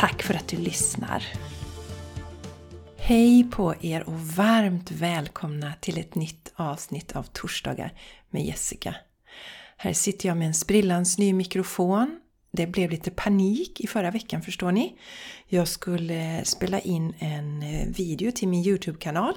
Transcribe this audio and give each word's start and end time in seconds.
Tack 0.00 0.22
för 0.22 0.34
att 0.34 0.48
du 0.48 0.56
lyssnar! 0.56 1.24
Hej 2.96 3.50
på 3.50 3.74
er 3.80 4.08
och 4.08 4.20
varmt 4.20 4.90
välkomna 4.90 5.72
till 5.80 5.98
ett 5.98 6.14
nytt 6.14 6.52
avsnitt 6.54 7.16
av 7.16 7.22
Torsdagar 7.22 7.92
med 8.30 8.44
Jessica. 8.44 8.94
Här 9.76 9.92
sitter 9.92 10.28
jag 10.28 10.36
med 10.36 10.46
en 10.46 10.54
sprillans 10.54 11.18
ny 11.18 11.32
mikrofon. 11.32 12.20
Det 12.52 12.66
blev 12.66 12.90
lite 12.90 13.10
panik 13.10 13.80
i 13.80 13.86
förra 13.86 14.10
veckan 14.10 14.42
förstår 14.42 14.72
ni. 14.72 14.98
Jag 15.46 15.68
skulle 15.68 16.44
spela 16.44 16.80
in 16.80 17.14
en 17.18 17.62
eh, 17.62 17.88
video 17.88 18.32
till 18.32 18.48
min 18.48 18.64
Youtube-kanal 18.66 19.34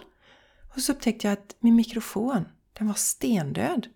och 0.76 0.82
så 0.82 0.92
upptäckte 0.92 1.28
jag 1.28 1.34
att 1.34 1.56
min 1.60 1.76
mikrofon, 1.76 2.46
den 2.74 2.88
var 2.88 2.94
stendöd. 2.94 3.88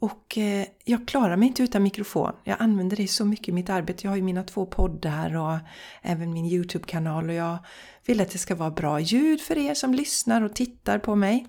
Och 0.00 0.38
eh, 0.38 0.66
jag 0.84 1.08
klarar 1.08 1.36
mig 1.36 1.48
inte 1.48 1.62
utan 1.62 1.82
mikrofon. 1.82 2.32
Jag 2.44 2.56
använder 2.60 2.96
det 2.96 3.08
så 3.08 3.24
mycket 3.24 3.48
i 3.48 3.52
mitt 3.52 3.70
arbete. 3.70 4.00
Jag 4.02 4.10
har 4.10 4.16
ju 4.16 4.22
mina 4.22 4.42
två 4.42 4.66
poddar 4.66 5.36
och 5.36 5.58
även 6.02 6.32
min 6.32 6.46
Youtube-kanal 6.46 7.28
och 7.28 7.34
jag 7.34 7.58
vill 8.06 8.20
att 8.20 8.30
det 8.30 8.38
ska 8.38 8.54
vara 8.54 8.70
bra 8.70 9.00
ljud 9.00 9.40
för 9.40 9.58
er 9.58 9.74
som 9.74 9.94
lyssnar 9.94 10.42
och 10.42 10.54
tittar 10.54 10.98
på 10.98 11.14
mig. 11.14 11.46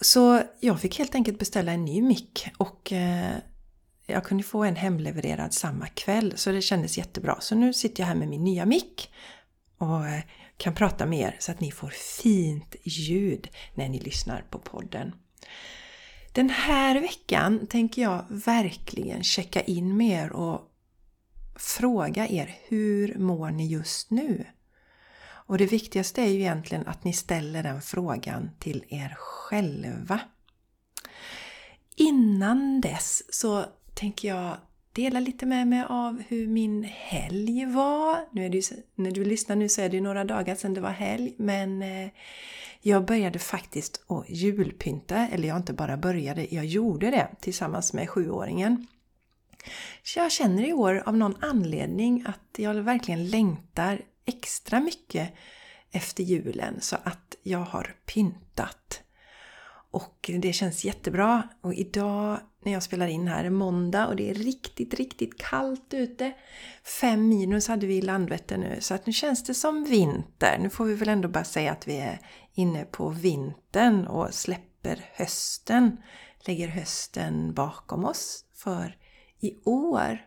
Så 0.00 0.42
jag 0.60 0.80
fick 0.80 0.98
helt 0.98 1.14
enkelt 1.14 1.38
beställa 1.38 1.72
en 1.72 1.84
ny 1.84 2.02
mick 2.02 2.48
och 2.56 2.92
eh, 2.92 3.34
jag 4.06 4.24
kunde 4.24 4.42
få 4.42 4.64
en 4.64 4.76
hemlevererad 4.76 5.54
samma 5.54 5.86
kväll 5.86 6.32
så 6.36 6.52
det 6.52 6.62
kändes 6.62 6.98
jättebra. 6.98 7.36
Så 7.40 7.54
nu 7.54 7.72
sitter 7.72 8.02
jag 8.02 8.08
här 8.08 8.14
med 8.14 8.28
min 8.28 8.44
nya 8.44 8.66
mick 8.66 9.10
och 9.78 10.06
eh, 10.06 10.20
kan 10.56 10.74
prata 10.74 11.06
med 11.06 11.20
er 11.20 11.36
så 11.38 11.52
att 11.52 11.60
ni 11.60 11.70
får 11.70 11.92
fint 12.22 12.76
ljud 12.84 13.48
när 13.74 13.88
ni 13.88 14.00
lyssnar 14.00 14.44
på 14.50 14.58
podden. 14.58 15.12
Den 16.34 16.50
här 16.50 17.00
veckan 17.00 17.66
tänker 17.66 18.02
jag 18.02 18.24
verkligen 18.28 19.24
checka 19.24 19.60
in 19.60 19.96
med 19.96 20.24
er 20.24 20.32
och 20.32 20.60
fråga 21.56 22.28
er 22.28 22.56
hur 22.68 23.18
mår 23.18 23.50
ni 23.50 23.66
just 23.66 24.10
nu? 24.10 24.46
Och 25.24 25.58
det 25.58 25.66
viktigaste 25.66 26.22
är 26.22 26.26
ju 26.26 26.40
egentligen 26.40 26.86
att 26.86 27.04
ni 27.04 27.12
ställer 27.12 27.62
den 27.62 27.82
frågan 27.82 28.50
till 28.58 28.84
er 28.88 29.14
själva. 29.18 30.20
Innan 31.96 32.80
dess 32.80 33.22
så 33.34 33.64
tänker 33.94 34.28
jag 34.28 34.56
dela 34.92 35.20
lite 35.20 35.46
med 35.46 35.68
mig 35.68 35.84
av 35.88 36.22
hur 36.28 36.46
min 36.46 36.84
helg 36.84 37.66
var. 37.66 38.28
Nu 38.32 38.44
är 38.44 38.48
det 38.50 38.70
ju, 38.70 38.76
när 38.94 39.10
du 39.10 39.24
lyssnar 39.24 39.56
nu 39.56 39.68
så 39.68 39.80
är 39.80 39.88
det 39.88 39.96
ju 39.96 40.02
några 40.02 40.24
dagar 40.24 40.54
sedan 40.54 40.74
det 40.74 40.80
var 40.80 40.90
helg 40.90 41.34
men 41.38 41.82
eh, 41.82 42.08
jag 42.86 43.04
började 43.04 43.38
faktiskt 43.38 44.04
att 44.08 44.24
julpynta, 44.28 45.28
eller 45.28 45.48
jag 45.48 45.56
inte 45.56 45.72
bara 45.72 45.96
började, 45.96 46.54
jag 46.54 46.64
gjorde 46.64 47.10
det 47.10 47.28
tillsammans 47.40 47.92
med 47.92 48.10
sjuåringen. 48.10 48.86
Så 50.02 50.18
jag 50.18 50.32
känner 50.32 50.68
i 50.68 50.72
år 50.72 51.02
av 51.06 51.16
någon 51.16 51.44
anledning 51.44 52.24
att 52.26 52.58
jag 52.58 52.74
verkligen 52.74 53.28
längtar 53.28 54.00
extra 54.24 54.80
mycket 54.80 55.34
efter 55.90 56.24
julen 56.24 56.80
så 56.80 56.96
att 57.02 57.36
jag 57.42 57.58
har 57.58 57.96
pyntat. 58.06 59.03
Och 59.94 60.30
det 60.38 60.52
känns 60.52 60.84
jättebra. 60.84 61.48
Och 61.60 61.74
idag 61.74 62.40
när 62.64 62.72
jag 62.72 62.82
spelar 62.82 63.06
in 63.06 63.28
här 63.28 63.44
är 63.44 63.50
måndag 63.50 64.06
och 64.06 64.16
det 64.16 64.30
är 64.30 64.34
riktigt, 64.34 64.94
riktigt 64.94 65.38
kallt 65.38 65.94
ute. 65.94 66.32
Fem 67.00 67.28
minus 67.28 67.68
hade 67.68 67.86
vi 67.86 67.94
i 67.94 68.02
Landvetter 68.02 68.58
nu 68.58 68.76
så 68.80 68.94
att 68.94 69.06
nu 69.06 69.12
känns 69.12 69.44
det 69.44 69.54
som 69.54 69.84
vinter. 69.84 70.58
Nu 70.60 70.70
får 70.70 70.84
vi 70.84 70.94
väl 70.94 71.08
ändå 71.08 71.28
bara 71.28 71.44
säga 71.44 71.72
att 71.72 71.88
vi 71.88 71.96
är 71.96 72.20
inne 72.54 72.84
på 72.84 73.08
vintern 73.08 74.06
och 74.06 74.34
släpper 74.34 75.10
hösten. 75.12 75.96
Lägger 76.40 76.68
hösten 76.68 77.54
bakom 77.54 78.04
oss 78.04 78.44
för 78.54 78.96
i 79.40 79.54
år. 79.64 80.18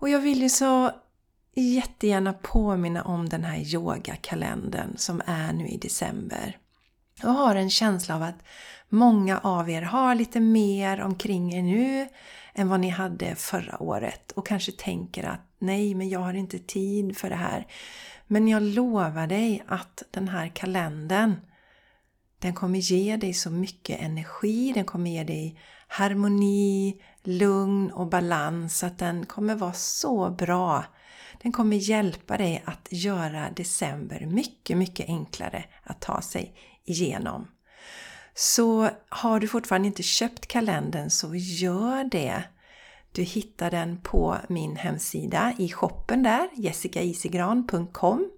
Och 0.00 0.08
jag 0.08 0.20
vill 0.20 0.42
ju 0.42 0.48
så 0.48 0.90
jättegärna 1.54 2.32
påminna 2.32 3.02
om 3.02 3.28
den 3.28 3.44
här 3.44 3.74
yogakalendern 3.74 4.96
som 4.96 5.22
är 5.26 5.52
nu 5.52 5.68
i 5.68 5.76
december. 5.76 6.58
Jag 7.22 7.28
har 7.28 7.54
en 7.54 7.70
känsla 7.70 8.14
av 8.14 8.22
att 8.22 8.42
många 8.88 9.38
av 9.38 9.70
er 9.70 9.82
har 9.82 10.14
lite 10.14 10.40
mer 10.40 11.00
omkring 11.00 11.54
er 11.54 11.62
nu 11.62 12.08
än 12.54 12.68
vad 12.68 12.80
ni 12.80 12.88
hade 12.88 13.34
förra 13.34 13.82
året 13.82 14.32
och 14.32 14.46
kanske 14.46 14.72
tänker 14.72 15.24
att 15.24 15.40
nej, 15.58 15.94
men 15.94 16.08
jag 16.08 16.20
har 16.20 16.34
inte 16.34 16.58
tid 16.58 17.16
för 17.16 17.30
det 17.30 17.36
här. 17.36 17.66
Men 18.26 18.48
jag 18.48 18.62
lovar 18.62 19.26
dig 19.26 19.62
att 19.68 20.02
den 20.10 20.28
här 20.28 20.48
kalendern 20.48 21.34
den 22.38 22.54
kommer 22.54 22.78
ge 22.78 23.16
dig 23.16 23.34
så 23.34 23.50
mycket 23.50 24.00
energi, 24.00 24.72
den 24.72 24.84
kommer 24.84 25.10
ge 25.10 25.24
dig 25.24 25.60
harmoni, 25.88 27.02
lugn 27.22 27.90
och 27.90 28.06
balans 28.06 28.84
att 28.84 28.98
den 28.98 29.26
kommer 29.26 29.54
vara 29.54 29.72
så 29.72 30.30
bra. 30.30 30.84
Den 31.42 31.52
kommer 31.52 31.76
hjälpa 31.76 32.36
dig 32.36 32.62
att 32.64 32.88
göra 32.90 33.50
december 33.50 34.26
mycket, 34.26 34.76
mycket 34.76 35.08
enklare 35.08 35.64
att 35.82 36.00
ta 36.00 36.20
sig 36.20 36.54
igenom. 36.90 37.48
Så 38.34 38.90
har 39.08 39.40
du 39.40 39.48
fortfarande 39.48 39.88
inte 39.88 40.02
köpt 40.02 40.46
kalendern 40.46 41.10
så 41.10 41.34
gör 41.34 42.04
det. 42.04 42.42
Du 43.12 43.22
hittar 43.22 43.70
den 43.70 44.00
på 44.02 44.36
min 44.48 44.76
hemsida 44.76 45.52
i 45.58 45.68
shoppen 45.68 46.22
där, 46.22 46.48
jessicaisigran.com 46.54 48.30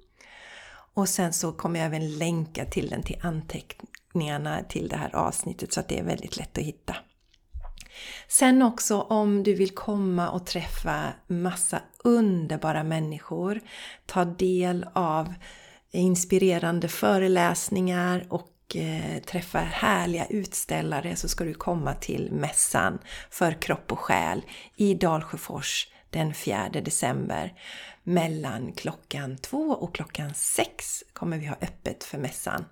och 0.95 1.09
sen 1.09 1.33
så 1.33 1.53
kommer 1.53 1.81
jag 1.81 1.87
även 1.87 2.19
länka 2.19 2.65
till 2.65 2.89
den 2.89 3.03
till 3.03 3.19
anteckningarna 3.23 4.63
till 4.63 4.89
det 4.89 4.97
här 4.97 5.17
avsnittet 5.17 5.73
så 5.73 5.81
att 5.81 5.89
det 5.89 5.99
är 5.99 6.05
väldigt 6.05 6.37
lätt 6.37 6.59
att 6.59 6.65
hitta. 6.65 6.97
Sen 8.29 8.63
också 8.63 9.01
om 9.01 9.43
du 9.43 9.55
vill 9.55 9.75
komma 9.75 10.31
och 10.31 10.47
träffa 10.47 11.13
massa 11.27 11.83
underbara 12.05 12.85
människor, 12.85 13.61
ta 14.07 14.25
del 14.25 14.87
av 14.93 15.35
inspirerande 15.93 16.89
föreläsningar 16.89 18.27
och 18.29 18.77
eh, 18.77 19.23
träffa 19.23 19.59
härliga 19.59 20.27
utställare 20.27 21.17
så 21.17 21.29
ska 21.29 21.45
du 21.45 21.55
komma 21.55 21.95
till 21.95 22.33
mässan 22.33 22.99
för 23.31 23.63
kropp 23.63 23.93
och 23.93 23.99
själ 23.99 24.43
i 24.77 24.95
Dalsjöfors 24.95 25.89
den 26.11 26.35
4 26.35 26.69
december. 26.69 27.55
Mellan 28.03 28.73
klockan 28.73 29.39
2 29.39 29.57
och 29.57 29.95
klockan 29.95 30.35
6 30.35 31.03
kommer 31.13 31.39
vi 31.39 31.47
ha 31.47 31.57
öppet 31.61 32.05
för 32.05 32.19
mässan. 32.19 32.65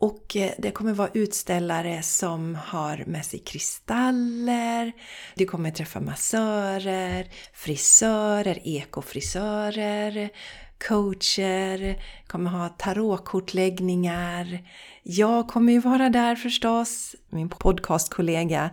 Och 0.00 0.36
eh, 0.36 0.52
det 0.58 0.70
kommer 0.70 0.92
vara 0.92 1.10
utställare 1.14 2.02
som 2.02 2.54
har 2.54 3.04
med 3.06 3.26
sig 3.26 3.38
kristaller, 3.38 4.92
du 5.34 5.46
kommer 5.46 5.70
träffa 5.70 6.00
massörer, 6.00 7.26
frisörer, 7.52 8.58
ekofrisörer, 8.64 10.30
coacher, 10.88 12.02
kommer 12.26 12.50
ha 12.50 12.68
tarotkortläggningar. 12.68 14.58
Jag 15.02 15.48
kommer 15.48 15.72
ju 15.72 15.80
vara 15.80 16.08
där 16.08 16.36
förstås. 16.36 17.14
Min 17.28 17.48
podcastkollega 17.48 18.70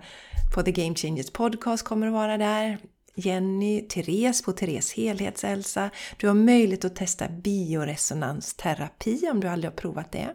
på 0.55 0.63
The 0.63 0.71
Game 0.71 0.95
Changers 0.95 1.31
Podcast 1.31 1.83
kommer 1.83 2.07
att 2.07 2.13
vara 2.13 2.37
där. 2.37 2.77
Jenny, 3.15 3.81
Therese 3.81 4.41
på 4.41 4.51
Therese 4.51 4.93
Helhetshälsa. 4.93 5.89
Du 6.17 6.27
har 6.27 6.33
möjlighet 6.33 6.85
att 6.85 6.95
testa 6.95 7.27
bioresonansterapi 7.27 9.29
om 9.31 9.39
du 9.39 9.47
aldrig 9.47 9.71
har 9.71 9.75
provat 9.75 10.11
det. 10.11 10.29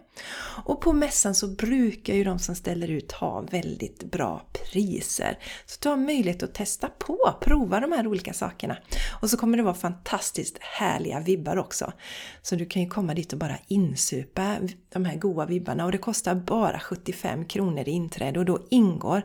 Och 0.65 0.81
på 0.81 0.93
mässan 0.93 1.35
så 1.35 1.49
brukar 1.49 2.15
ju 2.15 2.25
de 2.25 2.38
som 2.38 2.55
ställer 2.55 2.91
ut 2.91 3.12
ha 3.12 3.41
väldigt 3.41 4.05
bra 4.05 4.43
priser. 4.53 5.38
Så 5.67 5.79
du 5.82 5.88
har 5.88 5.97
möjlighet 5.97 6.43
att 6.43 6.55
testa 6.55 6.88
på, 6.88 7.35
prova 7.41 7.81
de 7.81 7.93
här 7.93 8.06
olika 8.06 8.32
sakerna. 8.32 8.77
Och 9.23 9.31
så 9.31 9.37
kommer 9.37 9.56
det 9.56 9.62
vara 9.62 9.75
fantastiskt 9.75 10.59
härliga 10.61 11.21
vibbar 11.21 11.56
också. 11.56 11.93
Så 12.43 12.56
du 12.56 12.67
kan 12.67 12.82
ju 12.82 12.88
komma 12.88 13.15
dit 13.15 13.32
och 13.32 13.38
bara 13.38 13.59
insupa 13.69 14.56
de 14.93 15.05
här 15.05 15.17
goa 15.17 15.47
vibbarna 15.47 15.85
och 15.85 15.93
det 15.93 15.99
kostar 15.99 16.35
bara 16.35 16.81
75 16.81 17.44
kronor 17.44 17.88
i 17.88 17.91
inträde 17.91 18.38
och 18.38 18.44
då 18.44 18.67
ingår 18.71 19.23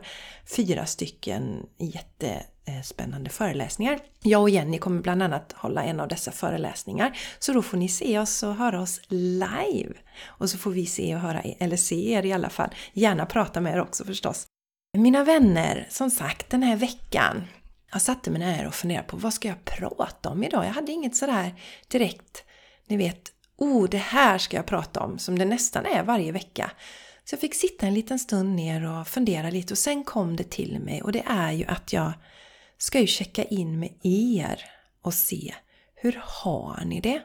fyra 0.56 0.86
stycken 0.86 1.66
jätte 1.78 2.42
Eh, 2.68 2.82
spännande 2.82 3.30
föreläsningar. 3.30 3.98
Jag 4.22 4.42
och 4.42 4.50
Jenny 4.50 4.78
kommer 4.78 5.02
bland 5.02 5.22
annat 5.22 5.52
hålla 5.52 5.84
en 5.84 6.00
av 6.00 6.08
dessa 6.08 6.32
föreläsningar. 6.32 7.18
Så 7.38 7.52
då 7.52 7.62
får 7.62 7.76
ni 7.76 7.88
se 7.88 8.18
oss 8.18 8.42
och 8.42 8.54
höra 8.54 8.80
oss 8.80 9.00
live. 9.08 9.94
Och 10.26 10.50
så 10.50 10.58
får 10.58 10.70
vi 10.70 10.86
se 10.86 11.14
och 11.14 11.20
höra, 11.20 11.40
eller 11.40 11.76
se 11.76 12.12
er 12.12 12.26
i 12.26 12.32
alla 12.32 12.50
fall. 12.50 12.70
Gärna 12.92 13.26
prata 13.26 13.60
med 13.60 13.74
er 13.74 13.80
också 13.80 14.04
förstås. 14.04 14.46
Mina 14.98 15.24
vänner, 15.24 15.86
som 15.90 16.10
sagt 16.10 16.50
den 16.50 16.62
här 16.62 16.76
veckan 16.76 17.44
Jag 17.92 18.02
satte 18.02 18.30
mig 18.30 18.38
ner 18.38 18.66
och 18.66 18.74
funderade 18.74 19.08
på 19.08 19.16
vad 19.16 19.34
ska 19.34 19.48
jag 19.48 19.64
prata 19.64 20.28
om 20.28 20.44
idag? 20.44 20.64
Jag 20.64 20.72
hade 20.72 20.92
inget 20.92 21.16
sådär 21.16 21.54
direkt, 21.88 22.44
ni 22.86 22.96
vet, 22.96 23.32
oh 23.56 23.88
det 23.88 23.98
här 23.98 24.38
ska 24.38 24.56
jag 24.56 24.66
prata 24.66 25.00
om, 25.00 25.18
som 25.18 25.38
det 25.38 25.44
nästan 25.44 25.86
är 25.86 26.02
varje 26.02 26.32
vecka. 26.32 26.70
Så 27.24 27.34
jag 27.34 27.40
fick 27.40 27.54
sitta 27.54 27.86
en 27.86 27.94
liten 27.94 28.18
stund 28.18 28.54
ner 28.54 28.84
och 28.90 29.08
fundera 29.08 29.50
lite 29.50 29.74
och 29.74 29.78
sen 29.78 30.04
kom 30.04 30.36
det 30.36 30.50
till 30.50 30.80
mig 30.80 31.02
och 31.02 31.12
det 31.12 31.22
är 31.26 31.52
ju 31.52 31.64
att 31.64 31.92
jag 31.92 32.12
ska 32.78 33.00
ju 33.00 33.06
checka 33.06 33.44
in 33.44 33.78
med 33.78 33.98
er 34.02 34.60
och 35.02 35.14
se 35.14 35.54
hur 35.94 36.20
har 36.22 36.84
ni 36.84 37.00
det? 37.00 37.22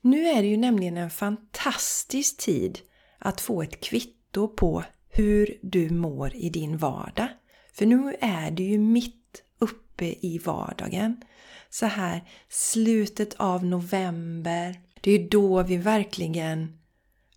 Nu 0.00 0.26
är 0.26 0.42
det 0.42 0.48
ju 0.48 0.56
nämligen 0.56 0.96
en 0.96 1.10
fantastisk 1.10 2.36
tid 2.36 2.78
att 3.18 3.40
få 3.40 3.62
ett 3.62 3.80
kvitto 3.80 4.48
på 4.48 4.84
hur 5.08 5.58
du 5.62 5.90
mår 5.90 6.36
i 6.36 6.50
din 6.50 6.76
vardag. 6.76 7.28
För 7.72 7.86
nu 7.86 8.16
är 8.20 8.50
du 8.50 8.62
ju 8.62 8.78
mitt 8.78 9.42
uppe 9.58 10.04
i 10.04 10.40
vardagen. 10.44 11.22
Så 11.70 11.86
här 11.86 12.28
slutet 12.48 13.34
av 13.34 13.64
november. 13.64 14.80
Det 15.00 15.10
är 15.10 15.18
ju 15.18 15.28
då 15.28 15.62
vi 15.62 15.76
verkligen 15.76 16.78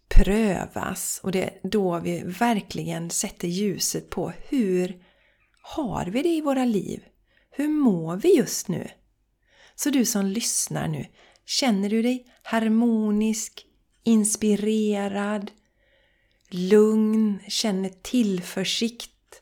prövas 0.10 1.20
och 1.24 1.32
det 1.32 1.44
är 1.44 1.60
då 1.64 2.00
vi 2.00 2.24
verkligen 2.26 3.10
sätter 3.10 3.48
ljuset 3.48 4.10
på 4.10 4.34
hur 4.50 5.04
har 5.62 6.06
vi 6.06 6.22
det 6.22 6.30
i 6.30 6.42
våra 6.42 6.66
liv? 6.66 7.04
Hur 7.52 7.68
mår 7.68 8.16
vi 8.16 8.38
just 8.38 8.68
nu? 8.68 8.88
Så 9.76 9.90
du 9.90 10.06
som 10.06 10.26
lyssnar 10.26 10.88
nu, 10.88 11.06
känner 11.46 11.90
du 11.90 12.02
dig 12.02 12.26
harmonisk, 12.44 13.66
inspirerad, 14.04 15.52
lugn, 16.50 17.40
känner 17.48 17.90
tillförsikt, 17.90 19.42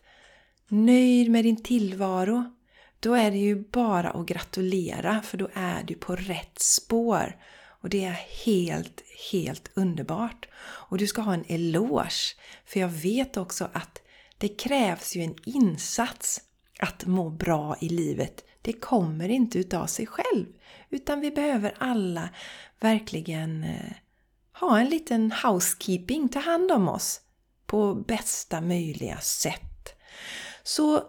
nöjd 0.67 1.31
med 1.31 1.45
din 1.45 1.63
tillvaro? 1.63 2.57
Då 2.99 3.13
är 3.13 3.31
det 3.31 3.37
ju 3.37 3.55
bara 3.55 4.09
att 4.09 4.25
gratulera 4.25 5.21
för 5.21 5.37
då 5.37 5.49
är 5.53 5.83
du 5.83 5.95
på 5.95 6.15
rätt 6.15 6.59
spår. 6.59 7.35
Och 7.81 7.89
det 7.89 8.03
är 8.03 8.19
helt, 8.45 9.03
helt 9.31 9.71
underbart. 9.73 10.47
Och 10.59 10.97
du 10.97 11.07
ska 11.07 11.21
ha 11.21 11.33
en 11.33 11.45
eloge. 11.47 12.35
För 12.65 12.79
jag 12.79 12.89
vet 12.89 13.37
också 13.37 13.69
att 13.73 14.01
det 14.37 14.47
krävs 14.47 15.15
ju 15.15 15.21
en 15.21 15.35
insats 15.45 16.41
att 16.79 17.05
må 17.05 17.29
bra 17.29 17.77
i 17.81 17.89
livet. 17.89 18.43
Det 18.61 18.73
kommer 18.73 19.29
inte 19.29 19.59
utav 19.59 19.85
sig 19.87 20.07
själv. 20.07 20.45
Utan 20.89 21.19
vi 21.19 21.31
behöver 21.31 21.75
alla 21.77 22.29
verkligen 22.79 23.63
eh, 23.63 23.93
ha 24.59 24.79
en 24.79 24.89
liten 24.89 25.31
housekeeping, 25.43 26.29
ta 26.29 26.39
hand 26.39 26.71
om 26.71 26.89
oss 26.89 27.21
på 27.65 27.95
bästa 27.95 28.61
möjliga 28.61 29.19
sätt. 29.19 29.95
Så 30.63 31.03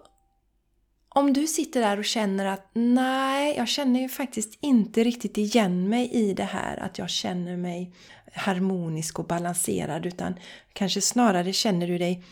om 1.08 1.32
du 1.32 1.46
sitter 1.46 1.81
där 1.81 1.98
och 1.98 2.04
känner 2.04 2.46
att 2.46 2.70
nej, 2.72 3.56
jag 3.56 3.69
känner 3.69 4.00
ju 4.00 4.08
faktiskt 4.08 4.58
inte 4.60 5.04
riktigt 5.04 5.38
igen 5.38 5.88
mig 5.88 6.10
i 6.12 6.34
det 6.34 6.44
här 6.44 6.76
att 6.76 6.98
jag 6.98 7.10
känner 7.10 7.56
mig 7.56 7.94
harmonisk 8.32 9.19
och 9.19 9.26
balanserad 9.26 10.06
utan 10.06 10.34
kanske 10.72 11.00
snarare 11.00 11.52
känner 11.52 11.86
du 11.86 11.98
dig 11.98 12.24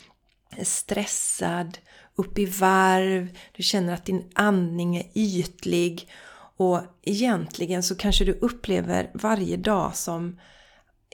stressad, 0.63 1.79
upp 2.15 2.39
i 2.39 2.47
varv, 2.47 3.29
du 3.53 3.63
känner 3.63 3.95
att 3.95 4.05
din 4.05 4.31
andning 4.35 4.97
är 4.97 5.07
ytlig 5.15 6.09
och 6.57 6.81
egentligen 7.03 7.83
så 7.83 7.97
kanske 7.97 8.25
du 8.25 8.33
upplever 8.33 9.11
varje 9.15 9.57
dag 9.57 9.97
som 9.97 10.41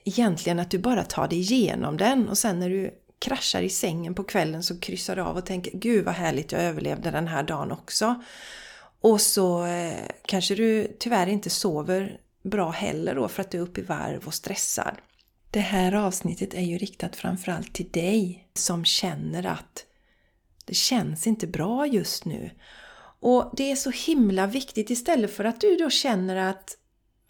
egentligen 0.05 0.59
att 0.59 0.71
du 0.71 0.79
bara 0.79 1.05
tar 1.05 1.29
dig 1.29 1.39
igenom 1.39 1.97
den 1.97 2.29
och 2.29 2.39
sen 2.39 2.61
när 2.61 2.71
du 2.71 2.91
kraschar 3.19 3.63
i 3.63 3.69
sängen 3.69 4.15
på 4.15 4.25
kvällen 4.25 4.63
så 4.63 4.81
kryssar 4.81 5.17
du 5.17 5.23
av 5.23 5.37
och 5.37 5.47
tänker 5.47 5.79
Gud 5.79 6.05
vad 6.05 6.15
härligt 6.15 6.53
jag 6.53 6.63
överlevde 6.63 7.11
den 7.11 7.29
här 7.29 7.43
dagen 7.43 7.73
också. 7.73 8.23
Och 9.01 9.21
så 9.21 9.65
eh, 9.67 10.09
kanske 10.27 10.55
du 10.55 10.97
tyvärr 10.99 11.27
inte 11.27 11.51
sover 11.51 12.21
bra 12.43 12.71
heller 12.71 13.15
då 13.15 13.29
för 13.29 13.41
att 13.41 13.51
du 13.51 13.59
är 13.59 13.63
uppe 13.63 13.81
i 13.81 13.85
varv 13.85 14.27
och 14.27 14.35
stressad. 14.35 14.95
Det 15.53 15.61
här 15.61 15.93
avsnittet 15.93 16.55
är 16.55 16.63
ju 16.63 16.79
riktat 16.79 17.17
framförallt 17.17 17.73
till 17.73 17.91
dig 17.91 18.49
som 18.55 18.85
känner 18.85 19.47
att 19.47 19.87
det 20.65 20.75
känns 20.75 21.27
inte 21.27 21.47
bra 21.47 21.87
just 21.87 22.25
nu. 22.25 22.51
Och 23.21 23.53
det 23.57 23.71
är 23.71 23.77
så 23.77 23.91
himla 23.91 24.47
viktigt 24.47 24.91
istället 24.91 25.37
för 25.37 25.45
att 25.45 25.61
du 25.61 25.77
då 25.77 25.91
känner 25.91 26.37
att 26.37 26.77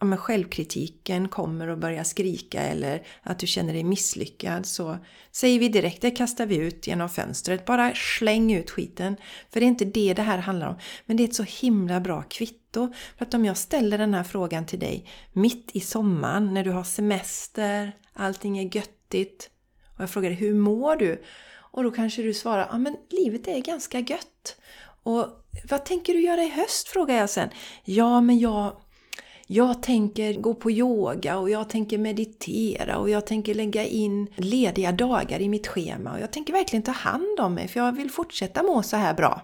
ja, 0.02 0.06
men 0.06 0.19
självkritiken 0.19 1.28
kommer 1.28 1.69
och 1.69 1.78
börjar 1.78 2.04
skrika 2.04 2.60
eller 2.60 3.02
att 3.22 3.38
du 3.38 3.46
känner 3.46 3.72
dig 3.72 3.84
misslyckad 3.84 4.66
så 4.66 4.99
säger 5.32 5.58
vi 5.58 5.69
direkt, 5.69 6.02
det 6.02 6.10
kastar 6.10 6.46
vi 6.46 6.56
ut 6.56 6.87
genom 6.87 7.08
fönstret. 7.08 7.64
Bara 7.64 7.94
släng 7.94 8.52
ut 8.52 8.70
skiten. 8.70 9.16
För 9.50 9.60
det 9.60 9.66
är 9.66 9.69
inte 9.69 9.84
det 9.84 10.14
det 10.14 10.22
här 10.22 10.38
handlar 10.38 10.69
om. 10.69 10.75
Men 11.06 11.16
det 11.16 11.22
är 11.22 11.28
ett 11.28 11.34
så 11.34 11.43
himla 11.43 12.00
bra 12.00 12.22
kvitto. 12.22 12.93
För 13.16 13.25
att 13.25 13.34
om 13.34 13.44
jag 13.44 13.56
ställer 13.56 13.99
den 13.99 14.14
här 14.14 14.25
frågan 14.25 14.66
till 14.66 14.78
dig 14.78 15.08
mitt 15.32 15.70
i 15.72 15.81
sommaren 15.81 16.55
när 16.55 16.64
du 16.64 16.70
har 16.70 16.84
semester, 16.84 17.93
allting 18.12 18.58
är 18.58 18.76
göttigt 18.76 19.50
och 19.94 20.00
jag 20.00 20.10
frågar 20.10 20.31
dig, 20.31 20.38
hur 20.38 20.55
mår 20.55 20.96
du? 20.96 21.22
Och 21.55 21.82
då 21.82 21.90
kanske 21.90 22.22
du 22.22 22.34
svarar, 22.34 22.69
ja 22.70 22.78
men 22.78 22.96
livet 23.10 23.48
är 23.48 23.58
ganska 23.58 23.98
gött. 23.98 24.56
Och 25.02 25.26
vad 25.70 25.84
tänker 25.84 26.14
du 26.14 26.20
göra 26.20 26.43
i 26.43 26.48
höst? 26.48 26.88
frågar 26.88 27.16
jag 27.16 27.31
sen. 27.31 27.48
Ja, 27.84 28.20
men 28.20 28.38
jag 28.38 28.76
jag 29.52 29.82
tänker 29.82 30.34
gå 30.34 30.54
på 30.54 30.70
yoga 30.70 31.38
och 31.38 31.50
jag 31.50 31.69
tänker 31.69 31.99
meditera 31.99 32.99
och 32.99 33.10
jag 33.10 33.26
tänker 33.26 33.54
lägga 33.54 33.84
in 33.84 34.28
lediga 34.37 34.93
dagar 34.93 35.40
i 35.40 35.49
mitt 35.49 35.66
schema 35.66 36.12
och 36.12 36.20
jag 36.20 36.32
tänker 36.32 36.52
verkligen 36.52 36.82
ta 36.82 36.93
hand 36.93 37.40
om 37.40 37.54
mig 37.54 37.69
för 37.69 37.81
jag 37.81 37.93
vill 37.93 38.10
fortsätta 38.10 38.62
må 38.62 38.82
så 38.82 38.96
här 38.96 39.14
bra. 39.14 39.43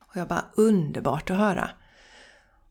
Och 0.00 0.16
jag 0.16 0.28
bara 0.28 0.44
underbart 0.56 1.30
att 1.30 1.36
höra. 1.36 1.70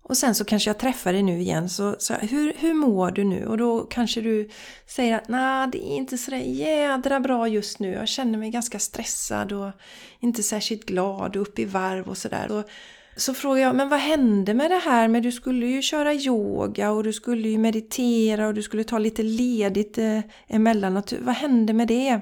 Och 0.02 0.18
sen 0.18 0.36
så 0.36 0.46
kanske 0.46 0.70
jag 0.70 0.78
träffar 0.78 1.14
dig 1.14 1.24
nu 1.24 1.40
igen, 1.40 1.70
så, 1.70 1.96
så 2.00 2.14
hur, 2.14 2.54
hur 2.58 2.74
mår 2.74 3.12
du 3.12 3.24
nu? 3.24 3.46
Och 3.46 3.58
då 3.58 3.80
kanske 3.80 4.22
du 4.22 4.50
säger 4.88 5.16
att 5.16 5.28
nej, 5.28 5.68
det 5.72 5.86
är 5.86 5.96
inte 5.96 6.18
sådär 6.18 6.38
jädra 6.38 7.20
bra 7.20 7.48
just 7.48 7.80
nu. 7.80 7.92
Jag 7.92 8.08
känner 8.08 8.40
mig 8.40 8.50
ganska 8.50 8.80
stressad 8.80 9.52
och 9.52 9.72
inte 10.20 10.44
särskilt 10.44 10.86
glad 10.86 11.36
och 11.36 11.42
upp 11.42 11.60
i 11.60 11.66
varv 11.66 12.08
och 12.08 12.18
sådär. 12.18 12.64
Så 13.18 13.34
frågar 13.34 13.62
jag, 13.62 13.76
men 13.76 13.90
vad 13.90 14.00
hände 14.00 14.54
med 14.54 14.72
det 14.72 14.78
här 14.78 15.08
med 15.08 15.24
du 15.24 15.32
skulle 15.32 15.66
ju 15.66 15.82
köra 15.82 16.14
yoga 16.14 16.92
och 16.92 17.04
du 17.04 17.14
skulle 17.14 17.50
ju 17.50 17.58
meditera 17.58 18.48
och 18.48 18.54
du 18.54 18.62
skulle 18.62 18.84
ta 18.84 18.98
lite 18.98 19.24
ledigt 19.24 19.98
eh, 19.98 20.20
emellanåt. 20.48 21.14
Vad 21.20 21.36
hände 21.36 21.74
med 21.74 21.88
det? 21.88 22.20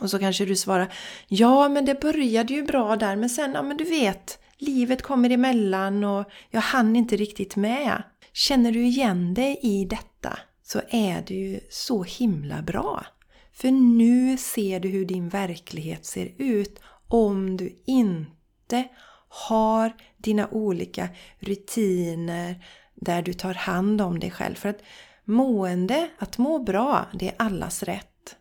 Och 0.00 0.10
så 0.10 0.18
kanske 0.18 0.44
du 0.44 0.56
svarar, 0.56 0.92
ja 1.28 1.68
men 1.68 1.84
det 1.84 2.00
började 2.00 2.54
ju 2.54 2.62
bra 2.62 2.96
där 2.96 3.16
men 3.16 3.30
sen, 3.30 3.52
ja 3.54 3.62
men 3.62 3.76
du 3.76 3.84
vet, 3.84 4.38
livet 4.58 5.02
kommer 5.02 5.30
emellan 5.30 6.04
och 6.04 6.24
jag 6.50 6.60
hann 6.60 6.96
inte 6.96 7.16
riktigt 7.16 7.56
med. 7.56 8.02
Känner 8.32 8.72
du 8.72 8.86
igen 8.86 9.34
dig 9.34 9.58
i 9.62 9.84
detta 9.84 10.38
så 10.62 10.80
är 10.90 11.24
det 11.26 11.34
ju 11.34 11.60
så 11.70 12.02
himla 12.02 12.62
bra. 12.62 13.06
För 13.52 13.70
nu 13.70 14.36
ser 14.36 14.80
du 14.80 14.88
hur 14.88 15.04
din 15.04 15.28
verklighet 15.28 16.06
ser 16.06 16.32
ut 16.38 16.80
om 17.08 17.56
du 17.56 17.82
inte 17.86 18.88
har 19.28 19.92
dina 20.16 20.48
olika 20.48 21.08
rutiner 21.38 22.64
där 22.94 23.22
du 23.22 23.32
tar 23.32 23.54
hand 23.54 24.00
om 24.00 24.20
dig 24.20 24.30
själv. 24.30 24.54
För 24.54 24.68
att 24.68 24.82
mående, 25.24 26.08
att 26.18 26.38
må 26.38 26.58
bra, 26.58 27.06
det 27.14 27.28
är 27.28 27.34
allas 27.38 27.82
rätt. 27.82 28.36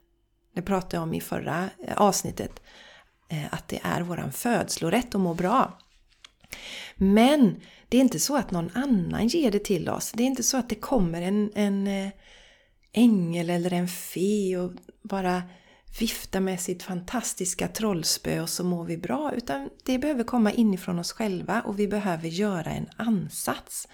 Det 0.55 0.61
pratade 0.61 0.95
jag 0.95 1.03
om 1.03 1.13
i 1.13 1.21
förra 1.21 1.69
eh, 1.87 1.97
avsnittet. 1.97 2.61
Eh, 3.29 3.53
att 3.53 3.67
det 3.67 3.79
är 3.83 4.01
våran 4.01 4.31
födslorätt 4.31 5.15
att 5.15 5.21
må 5.21 5.33
bra. 5.33 5.79
Men 6.95 7.61
det 7.89 7.97
är 7.97 8.01
inte 8.01 8.19
så 8.19 8.37
att 8.37 8.51
någon 8.51 8.71
annan 8.73 9.27
ger 9.27 9.51
det 9.51 9.65
till 9.65 9.89
oss. 9.89 10.11
Det 10.11 10.23
är 10.23 10.27
inte 10.27 10.43
så 10.43 10.57
att 10.57 10.69
det 10.69 10.75
kommer 10.75 11.21
en, 11.21 11.51
en 11.55 11.87
eh, 11.87 12.09
ängel 12.91 13.49
eller 13.49 13.73
en 13.73 13.87
fe 13.87 14.57
och 14.57 14.71
bara 15.03 15.43
vifta 15.99 16.39
med 16.39 16.59
sitt 16.59 16.83
fantastiska 16.83 17.67
trollspö 17.67 18.41
och 18.41 18.49
så 18.49 18.63
mår 18.63 18.85
vi 18.85 18.97
bra. 18.97 19.33
Utan 19.35 19.69
det 19.83 19.99
behöver 19.99 20.23
komma 20.23 20.51
inifrån 20.51 20.99
oss 20.99 21.11
själva 21.11 21.61
och 21.61 21.79
vi 21.79 21.87
behöver 21.87 22.27
göra 22.27 22.71
en 22.71 22.89
ansats. 22.95 23.87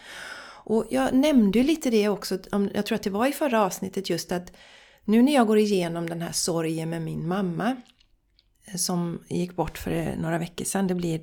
Och 0.66 0.88
jag 0.90 1.14
nämnde 1.14 1.60
ju 1.60 1.66
lite 1.66 1.90
det 1.90 2.10
också, 2.10 2.40
jag 2.74 2.86
tror 2.86 2.96
att 2.96 3.04
det 3.04 3.10
var 3.10 3.28
i 3.28 3.32
förra 3.32 3.64
avsnittet 3.64 4.10
just 4.10 4.32
att 4.32 4.52
nu 5.06 5.22
när 5.22 5.34
jag 5.34 5.48
går 5.48 5.58
igenom 5.58 6.10
den 6.10 6.22
här 6.22 6.32
sorgen 6.32 6.90
med 6.90 7.02
min 7.02 7.28
mamma 7.28 7.76
eh, 8.66 8.76
som 8.76 9.24
gick 9.30 9.56
bort 9.56 9.78
för 9.78 9.92
eh, 9.92 10.18
några 10.18 10.38
veckor 10.38 10.66
sedan, 10.66 10.88
det 10.88 10.96
blir 10.96 11.22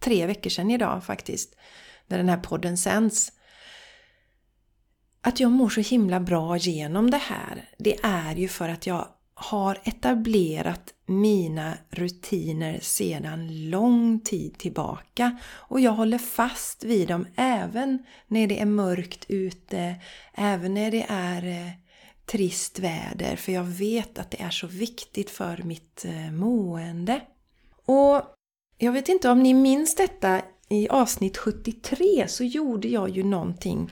tre 0.00 0.26
veckor 0.26 0.50
sedan 0.50 0.70
idag 0.70 1.04
faktiskt, 1.04 1.56
när 2.06 2.18
den 2.18 2.28
här 2.28 2.38
podden 2.38 2.76
sänds. 2.76 3.32
Att 5.20 5.40
jag 5.40 5.50
mår 5.50 5.68
så 5.68 5.80
himla 5.80 6.20
bra 6.20 6.56
genom 6.56 7.10
det 7.10 7.16
här, 7.16 7.68
det 7.78 7.98
är 8.02 8.36
ju 8.36 8.48
för 8.48 8.68
att 8.68 8.86
jag 8.86 9.08
har 9.38 9.78
etablerat 9.84 10.94
mina 11.06 11.74
rutiner 11.90 12.78
sedan 12.82 13.70
lång 13.70 14.20
tid 14.20 14.58
tillbaka. 14.58 15.38
Och 15.46 15.80
jag 15.80 15.92
håller 15.92 16.18
fast 16.18 16.84
vid 16.84 17.08
dem 17.08 17.26
även 17.36 17.98
när 18.26 18.46
det 18.46 18.60
är 18.60 18.66
mörkt 18.66 19.24
ute, 19.28 19.94
även 20.34 20.74
när 20.74 20.90
det 20.90 21.06
är 21.08 21.46
eh, 21.46 21.72
trist 22.26 22.78
väder. 22.78 23.36
För 23.36 23.52
jag 23.52 23.64
vet 23.64 24.18
att 24.18 24.30
det 24.30 24.42
är 24.42 24.50
så 24.50 24.66
viktigt 24.66 25.30
för 25.30 25.62
mitt 25.62 26.04
eh, 26.04 26.32
mående. 26.32 27.20
Och 27.86 28.22
jag 28.78 28.92
vet 28.92 29.08
inte 29.08 29.30
om 29.30 29.42
ni 29.42 29.54
minns 29.54 29.94
detta. 29.94 30.42
I 30.68 30.88
avsnitt 30.88 31.36
73 31.36 32.28
så 32.28 32.44
gjorde 32.44 32.88
jag 32.88 33.08
ju 33.08 33.22
någonting 33.22 33.90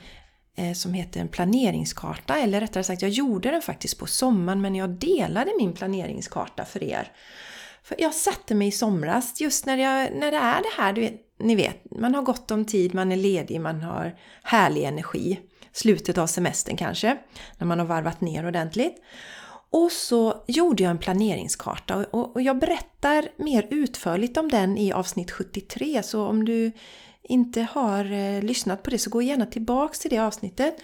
Eh, 0.57 0.73
som 0.73 0.95
heter 0.95 1.21
en 1.21 1.29
planeringskarta. 1.29 2.39
Eller 2.39 2.61
rättare 2.61 2.85
sagt, 2.85 3.03
jag 3.03 3.11
gjorde 3.11 3.51
den 3.51 3.63
faktiskt 3.63 3.99
på 3.99 4.07
sommaren 4.07 4.61
men 4.61 4.75
jag 4.75 4.91
delade 4.91 5.53
min 5.59 5.73
planeringskarta 5.73 6.65
för 6.65 6.83
er. 6.83 7.13
För 7.83 8.01
jag 8.01 8.15
satte 8.15 8.55
mig 8.55 8.69
i 8.69 8.73
somras 8.73 9.41
just 9.41 9.67
när, 9.67 9.77
jag, 9.77 10.13
när 10.15 10.31
det 10.31 10.37
är 10.37 10.63
det 10.63 10.83
här, 10.83 10.93
du 10.93 11.01
vet, 11.01 11.15
ni 11.39 11.55
vet, 11.55 11.91
man 11.91 12.15
har 12.15 12.23
gott 12.23 12.51
om 12.51 12.65
tid, 12.65 12.95
man 12.95 13.13
är 13.13 13.17
ledig, 13.17 13.61
man 13.61 13.83
har 13.83 14.17
härlig 14.43 14.85
energi. 14.85 15.41
Slutet 15.73 16.19
av 16.19 16.27
semestern 16.27 16.77
kanske, 16.77 17.17
när 17.59 17.67
man 17.67 17.79
har 17.79 17.87
varvat 17.87 18.21
ner 18.21 18.47
ordentligt. 18.47 18.97
Och 19.71 19.93
så 19.93 20.45
gjorde 20.47 20.83
jag 20.83 20.91
en 20.91 20.99
planeringskarta 20.99 21.97
och 22.11 22.43
jag 22.43 22.59
berättar 22.59 23.29
mer 23.37 23.67
utförligt 23.71 24.37
om 24.37 24.49
den 24.49 24.79
i 24.79 24.93
avsnitt 24.93 25.31
73 25.31 26.03
så 26.03 26.27
om 26.27 26.45
du 26.45 26.73
inte 27.25 27.63
har 27.63 28.13
eh, 28.13 28.43
lyssnat 28.43 28.83
på 28.83 28.91
det 28.91 28.99
så 28.99 29.11
gå 29.11 29.23
gärna 29.23 29.47
tillbaks 29.47 29.99
till 29.99 30.11
det 30.11 30.19
avsnittet. 30.19 30.77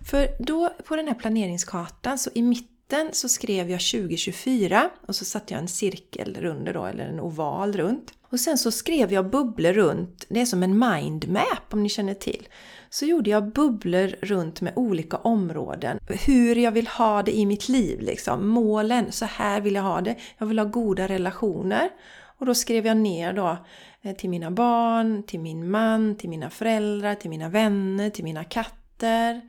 För 0.00 0.28
då 0.38 0.70
på 0.84 0.96
den 0.96 1.08
här 1.08 1.14
planeringskartan 1.14 2.18
så 2.18 2.30
i 2.34 2.42
mitten 2.42 3.08
så 3.12 3.28
skrev 3.28 3.70
jag 3.70 3.80
2024 3.80 4.90
och 5.08 5.16
så 5.16 5.24
satte 5.24 5.54
jag 5.54 5.60
en 5.60 5.68
cirkel 5.68 6.36
runt 6.40 6.74
då, 6.74 6.84
eller 6.84 7.08
en 7.08 7.20
oval 7.20 7.72
runt. 7.72 8.12
Och 8.30 8.40
sen 8.40 8.58
så 8.58 8.70
skrev 8.70 9.12
jag 9.12 9.30
bubblor 9.30 9.72
runt, 9.72 10.24
det 10.28 10.40
är 10.40 10.46
som 10.46 10.62
en 10.62 10.78
mindmap 10.78 11.72
om 11.72 11.82
ni 11.82 11.88
känner 11.88 12.14
till 12.14 12.48
så 12.90 13.04
gjorde 13.04 13.30
jag 13.30 13.52
bubblor 13.52 14.14
runt 14.20 14.60
med 14.60 14.72
olika 14.76 15.16
områden. 15.16 15.98
Hur 16.26 16.56
jag 16.56 16.72
vill 16.72 16.86
ha 16.86 17.22
det 17.22 17.36
i 17.36 17.46
mitt 17.46 17.68
liv 17.68 18.00
liksom. 18.00 18.48
Målen, 18.48 19.12
så 19.12 19.24
här 19.24 19.60
vill 19.60 19.74
jag 19.74 19.82
ha 19.82 20.00
det. 20.00 20.16
Jag 20.38 20.46
vill 20.46 20.58
ha 20.58 20.66
goda 20.66 21.08
relationer. 21.08 21.90
Och 22.38 22.46
då 22.46 22.54
skrev 22.54 22.86
jag 22.86 22.96
ner 22.96 23.32
då 23.32 23.58
eh, 24.02 24.16
till 24.16 24.30
mina 24.30 24.50
barn, 24.50 25.22
till 25.22 25.40
min 25.40 25.70
man, 25.70 26.16
till 26.16 26.30
mina 26.30 26.50
föräldrar, 26.50 27.14
till 27.14 27.30
mina 27.30 27.48
vänner, 27.48 28.10
till 28.10 28.24
mina 28.24 28.44
katter. 28.44 29.40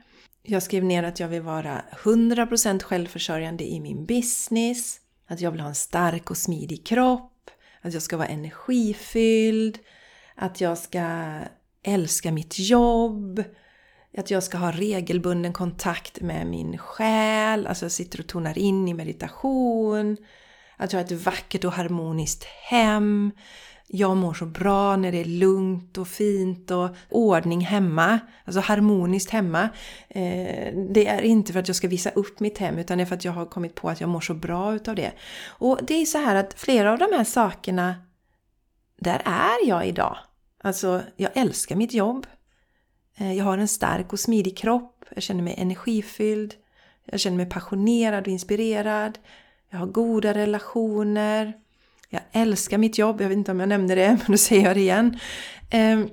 Jag 0.42 0.62
skrev 0.62 0.84
ner 0.84 1.02
att 1.02 1.20
jag 1.20 1.28
vill 1.28 1.42
vara 1.42 1.82
100% 2.02 2.82
självförsörjande 2.82 3.64
i 3.64 3.80
min 3.80 4.06
business. 4.06 5.00
Att 5.26 5.40
jag 5.40 5.50
vill 5.50 5.60
ha 5.60 5.68
en 5.68 5.74
stark 5.74 6.30
och 6.30 6.36
smidig 6.36 6.86
kropp. 6.86 7.50
Att 7.80 7.92
jag 7.92 8.02
ska 8.02 8.16
vara 8.16 8.28
energifylld. 8.28 9.78
Att 10.34 10.60
jag 10.60 10.78
ska 10.78 11.40
älska 11.82 12.32
mitt 12.32 12.58
jobb, 12.58 13.44
att 14.16 14.30
jag 14.30 14.42
ska 14.42 14.58
ha 14.58 14.72
regelbunden 14.72 15.52
kontakt 15.52 16.20
med 16.20 16.46
min 16.46 16.78
själ, 16.78 17.66
alltså 17.66 17.84
jag 17.84 17.92
sitter 17.92 18.20
och 18.20 18.26
tonar 18.26 18.58
in 18.58 18.88
i 18.88 18.94
meditation, 18.94 20.16
att 20.78 20.92
jag 20.92 21.00
har 21.00 21.04
ett 21.04 21.24
vackert 21.24 21.64
och 21.64 21.72
harmoniskt 21.72 22.44
hem, 22.44 23.32
jag 23.90 24.16
mår 24.16 24.34
så 24.34 24.46
bra 24.46 24.96
när 24.96 25.12
det 25.12 25.20
är 25.20 25.24
lugnt 25.24 25.98
och 25.98 26.08
fint 26.08 26.70
och 26.70 26.88
ordning 27.10 27.60
hemma. 27.60 28.18
Alltså 28.44 28.60
harmoniskt 28.60 29.30
hemma. 29.30 29.68
Eh, 30.08 30.74
det 30.90 31.06
är 31.06 31.22
inte 31.22 31.52
för 31.52 31.60
att 31.60 31.68
jag 31.68 31.76
ska 31.76 31.88
visa 31.88 32.10
upp 32.10 32.40
mitt 32.40 32.58
hem 32.58 32.78
utan 32.78 32.98
det 32.98 33.04
är 33.04 33.06
för 33.06 33.14
att 33.14 33.24
jag 33.24 33.32
har 33.32 33.46
kommit 33.46 33.74
på 33.74 33.90
att 33.90 34.00
jag 34.00 34.10
mår 34.10 34.20
så 34.20 34.34
bra 34.34 34.74
utav 34.74 34.94
det. 34.94 35.12
Och 35.48 35.78
det 35.82 35.94
är 35.94 36.04
så 36.04 36.18
här 36.18 36.34
att 36.34 36.54
flera 36.54 36.92
av 36.92 36.98
de 36.98 37.12
här 37.12 37.24
sakerna, 37.24 37.94
där 39.00 39.22
är 39.24 39.68
jag 39.68 39.86
idag. 39.86 40.18
Alltså, 40.62 41.02
jag 41.16 41.30
älskar 41.34 41.76
mitt 41.76 41.94
jobb. 41.94 42.26
Eh, 43.16 43.32
jag 43.32 43.44
har 43.44 43.58
en 43.58 43.68
stark 43.68 44.12
och 44.12 44.20
smidig 44.20 44.56
kropp. 44.58 45.04
Jag 45.10 45.22
känner 45.22 45.42
mig 45.42 45.54
energifylld. 45.58 46.54
Jag 47.04 47.20
känner 47.20 47.36
mig 47.36 47.46
passionerad 47.46 48.22
och 48.22 48.32
inspirerad. 48.32 49.18
Jag 49.70 49.78
har 49.78 49.86
goda 49.86 50.34
relationer. 50.34 51.52
Jag 52.08 52.22
älskar 52.32 52.78
mitt 52.78 52.98
jobb. 52.98 53.20
Jag 53.20 53.28
vet 53.28 53.38
inte 53.38 53.50
om 53.50 53.60
jag 53.60 53.68
nämnde 53.68 53.94
det, 53.94 54.08
men 54.22 54.32
då 54.32 54.38
säger 54.38 54.64
jag 54.64 54.76
det 54.76 54.80
igen. 54.80 55.18
Ehm, 55.70 56.08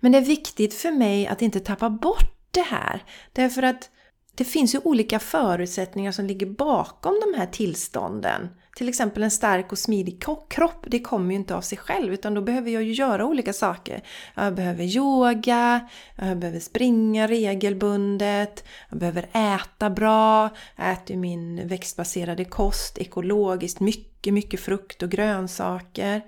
men 0.00 0.12
det 0.12 0.18
är 0.18 0.22
viktigt 0.22 0.74
för 0.74 0.90
mig 0.90 1.26
att 1.26 1.42
inte 1.42 1.60
tappa 1.60 1.90
bort 1.90 2.32
det 2.50 2.60
här. 2.62 3.04
Därför 3.32 3.62
att 3.62 3.90
det 4.34 4.44
finns 4.44 4.74
ju 4.74 4.78
olika 4.84 5.18
förutsättningar 5.18 6.12
som 6.12 6.26
ligger 6.26 6.46
bakom 6.46 7.20
de 7.20 7.38
här 7.38 7.46
tillstånden. 7.46 8.48
Till 8.76 8.88
exempel 8.88 9.22
en 9.22 9.30
stark 9.30 9.72
och 9.72 9.78
smidig 9.78 10.24
kropp, 10.48 10.86
det 10.88 11.00
kommer 11.00 11.30
ju 11.30 11.36
inte 11.36 11.54
av 11.54 11.60
sig 11.60 11.78
själv 11.78 12.12
utan 12.12 12.34
då 12.34 12.40
behöver 12.42 12.70
jag 12.70 12.82
ju 12.82 12.92
göra 12.92 13.24
olika 13.24 13.52
saker. 13.52 14.02
Jag 14.34 14.54
behöver 14.54 14.84
yoga, 14.84 15.88
jag 16.16 16.38
behöver 16.38 16.60
springa 16.60 17.26
regelbundet, 17.26 18.64
jag 18.90 18.98
behöver 18.98 19.28
äta 19.32 19.90
bra, 19.90 20.50
jag 20.76 20.90
äter 20.92 21.16
min 21.16 21.68
växtbaserade 21.68 22.44
kost 22.44 22.98
ekologiskt, 22.98 23.80
mycket, 23.80 24.34
mycket 24.34 24.60
frukt 24.60 25.02
och 25.02 25.10
grönsaker. 25.10 26.22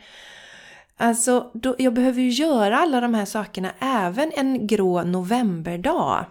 Alltså, 0.96 1.50
då, 1.54 1.74
jag 1.78 1.94
behöver 1.94 2.22
ju 2.22 2.30
göra 2.30 2.78
alla 2.78 3.00
de 3.00 3.14
här 3.14 3.24
sakerna 3.24 3.72
även 3.78 4.32
en 4.36 4.66
grå 4.66 5.02
novemberdag. 5.02 6.26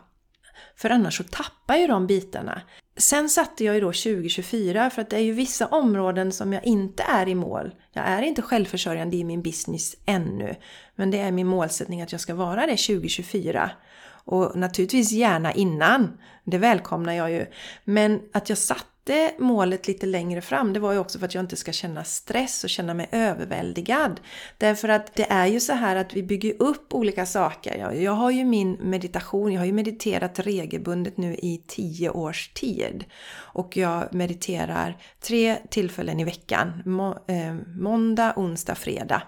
För 0.75 0.89
annars 0.89 1.17
så 1.17 1.23
tappar 1.23 1.75
ju 1.75 1.87
de 1.87 2.07
bitarna. 2.07 2.61
Sen 2.97 3.29
satte 3.29 3.63
jag 3.63 3.75
ju 3.75 3.81
då 3.81 3.87
2024 3.87 4.89
för 4.89 5.01
att 5.01 5.09
det 5.09 5.15
är 5.15 5.21
ju 5.21 5.31
vissa 5.31 5.67
områden 5.67 6.31
som 6.31 6.53
jag 6.53 6.65
inte 6.65 7.03
är 7.03 7.27
i 7.27 7.35
mål. 7.35 7.75
Jag 7.93 8.05
är 8.05 8.21
inte 8.21 8.41
självförsörjande 8.41 9.17
i 9.17 9.23
min 9.23 9.41
business 9.41 9.95
ännu. 10.05 10.55
Men 10.95 11.11
det 11.11 11.19
är 11.19 11.31
min 11.31 11.47
målsättning 11.47 12.01
att 12.01 12.11
jag 12.11 12.21
ska 12.21 12.35
vara 12.35 12.65
det 12.65 12.77
2024. 12.77 13.71
Och 14.07 14.55
naturligtvis 14.55 15.11
gärna 15.11 15.53
innan. 15.53 16.17
Det 16.43 16.57
välkomnar 16.57 17.13
jag 17.13 17.31
ju. 17.31 17.45
Men 17.83 18.21
att 18.33 18.49
jag 18.49 18.57
satte 18.57 18.96
satte 19.07 19.33
målet 19.37 19.87
lite 19.87 20.05
längre 20.05 20.41
fram, 20.41 20.73
det 20.73 20.79
var 20.79 20.93
ju 20.93 20.99
också 20.99 21.19
för 21.19 21.25
att 21.25 21.35
jag 21.35 21.43
inte 21.43 21.55
ska 21.55 21.71
känna 21.71 22.03
stress 22.03 22.63
och 22.63 22.69
känna 22.69 22.93
mig 22.93 23.07
överväldigad. 23.11 24.19
Därför 24.57 24.89
att 24.89 25.15
det 25.15 25.31
är 25.31 25.45
ju 25.45 25.59
så 25.59 25.73
här 25.73 25.95
att 25.95 26.13
vi 26.13 26.23
bygger 26.23 26.53
upp 26.59 26.93
olika 26.93 27.25
saker. 27.25 27.77
Jag, 27.77 28.01
jag 28.01 28.11
har 28.11 28.31
ju 28.31 28.45
min 28.45 28.73
meditation, 28.73 29.53
jag 29.53 29.61
har 29.61 29.65
ju 29.65 29.73
mediterat 29.73 30.39
regelbundet 30.39 31.17
nu 31.17 31.33
i 31.33 31.63
tio 31.67 32.09
års 32.09 32.49
tid. 32.49 33.05
Och 33.35 33.77
jag 33.77 34.13
mediterar 34.13 34.97
tre 35.19 35.57
tillfällen 35.69 36.19
i 36.19 36.23
veckan. 36.23 36.83
Må, 36.85 37.17
eh, 37.27 37.55
måndag, 37.75 38.33
onsdag, 38.35 38.75
fredag 38.75 39.21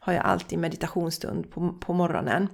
har 0.00 0.12
jag 0.12 0.24
alltid 0.24 0.58
meditationsstund 0.58 1.50
på, 1.50 1.72
på 1.80 1.92
morgonen. 1.92 2.48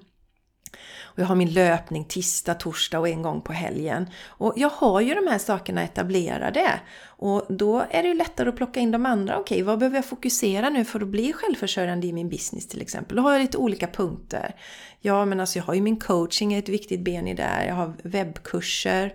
Och 1.03 1.19
jag 1.19 1.27
har 1.27 1.35
min 1.35 1.53
löpning 1.53 2.05
tisdag, 2.05 2.55
torsdag 2.55 2.99
och 2.99 3.09
en 3.09 3.23
gång 3.23 3.41
på 3.41 3.53
helgen. 3.53 4.11
Och 4.27 4.53
jag 4.57 4.69
har 4.69 5.01
ju 5.01 5.15
de 5.15 5.27
här 5.27 5.39
sakerna 5.39 5.83
etablerade. 5.83 6.81
Och 7.07 7.47
då 7.49 7.85
är 7.91 8.03
det 8.03 8.09
ju 8.09 8.15
lättare 8.15 8.49
att 8.49 8.57
plocka 8.57 8.81
in 8.81 8.91
de 8.91 9.07
andra. 9.07 9.39
Okej, 9.39 9.63
vad 9.63 9.79
behöver 9.79 9.97
jag 9.97 10.05
fokusera 10.05 10.71
nu 10.71 10.85
för 10.85 11.01
att 11.01 11.09
bli 11.09 11.33
självförsörjande 11.33 12.07
i 12.07 12.13
min 12.13 12.29
business 12.29 12.69
till 12.69 12.83
exempel? 12.83 13.17
Då 13.17 13.23
har 13.23 13.33
jag 13.33 13.41
lite 13.41 13.59
olika 13.59 13.87
punkter. 13.87 14.55
Ja, 15.01 15.25
men 15.25 15.41
alltså 15.41 15.59
jag 15.59 15.65
har 15.65 15.75
ju 15.75 15.81
min 15.81 16.01
coaching, 16.01 16.55
ett 16.55 16.69
viktigt 16.69 17.01
ben 17.01 17.29
i 17.29 17.35
där. 17.35 17.65
Jag 17.67 17.75
har 17.75 17.95
webbkurser. 18.03 19.15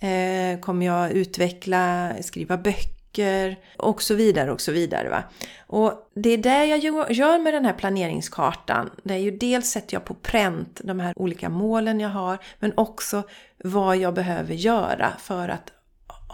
Eh, 0.00 0.60
kommer 0.60 0.86
jag 0.86 1.10
utveckla, 1.10 2.12
skriva 2.20 2.56
böcker 2.56 3.03
böcker 3.14 3.56
och 3.76 4.02
så 4.02 4.14
vidare 4.14 4.52
och 4.52 4.60
så 4.60 4.72
vidare. 4.72 5.08
Va? 5.08 5.22
Och 5.66 6.10
det 6.14 6.30
är 6.30 6.38
det 6.38 6.64
jag 6.64 7.12
gör 7.12 7.38
med 7.38 7.54
den 7.54 7.64
här 7.64 7.72
planeringskartan. 7.72 8.90
Det 9.02 9.14
är 9.14 9.18
ju 9.18 9.30
dels 9.30 9.70
sätter 9.70 9.94
jag 9.94 10.04
på 10.04 10.14
pränt 10.14 10.80
de 10.84 11.00
här 11.00 11.12
olika 11.16 11.48
målen 11.48 12.00
jag 12.00 12.08
har 12.08 12.38
men 12.58 12.72
också 12.76 13.22
vad 13.64 13.96
jag 13.96 14.14
behöver 14.14 14.54
göra 14.54 15.12
för 15.18 15.48
att 15.48 15.72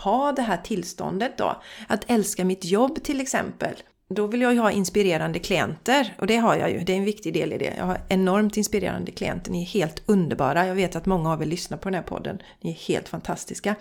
ha 0.04 0.32
det 0.32 0.42
här 0.42 0.56
tillståndet 0.56 1.38
då. 1.38 1.62
Att 1.88 2.10
älska 2.10 2.44
mitt 2.44 2.64
jobb 2.64 3.02
till 3.02 3.20
exempel. 3.20 3.74
Då 4.14 4.26
vill 4.26 4.40
jag 4.40 4.54
ju 4.54 4.60
ha 4.60 4.70
inspirerande 4.70 5.38
klienter 5.38 6.14
och 6.18 6.26
det 6.26 6.36
har 6.36 6.56
jag 6.56 6.70
ju. 6.70 6.78
Det 6.78 6.92
är 6.92 6.96
en 6.96 7.04
viktig 7.04 7.34
del 7.34 7.52
i 7.52 7.58
det. 7.58 7.74
Jag 7.78 7.84
har 7.84 7.98
enormt 8.08 8.56
inspirerande 8.56 9.12
klienter. 9.12 9.52
Ni 9.52 9.62
är 9.62 9.66
helt 9.66 10.02
underbara. 10.06 10.66
Jag 10.66 10.74
vet 10.74 10.96
att 10.96 11.06
många 11.06 11.32
av 11.32 11.42
er 11.42 11.46
lyssnar 11.46 11.78
på 11.78 11.88
den 11.88 11.94
här 11.94 12.02
podden. 12.02 12.42
Ni 12.60 12.70
är 12.70 12.74
helt 12.74 13.08
fantastiska. 13.08 13.74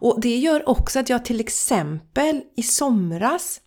Och 0.00 0.20
det 0.20 0.36
gör 0.36 0.68
också 0.68 0.98
att 0.98 1.08
jag 1.08 1.24
till 1.24 1.40
exempel 1.40 2.42
i 2.56 2.62
somras 2.62 3.60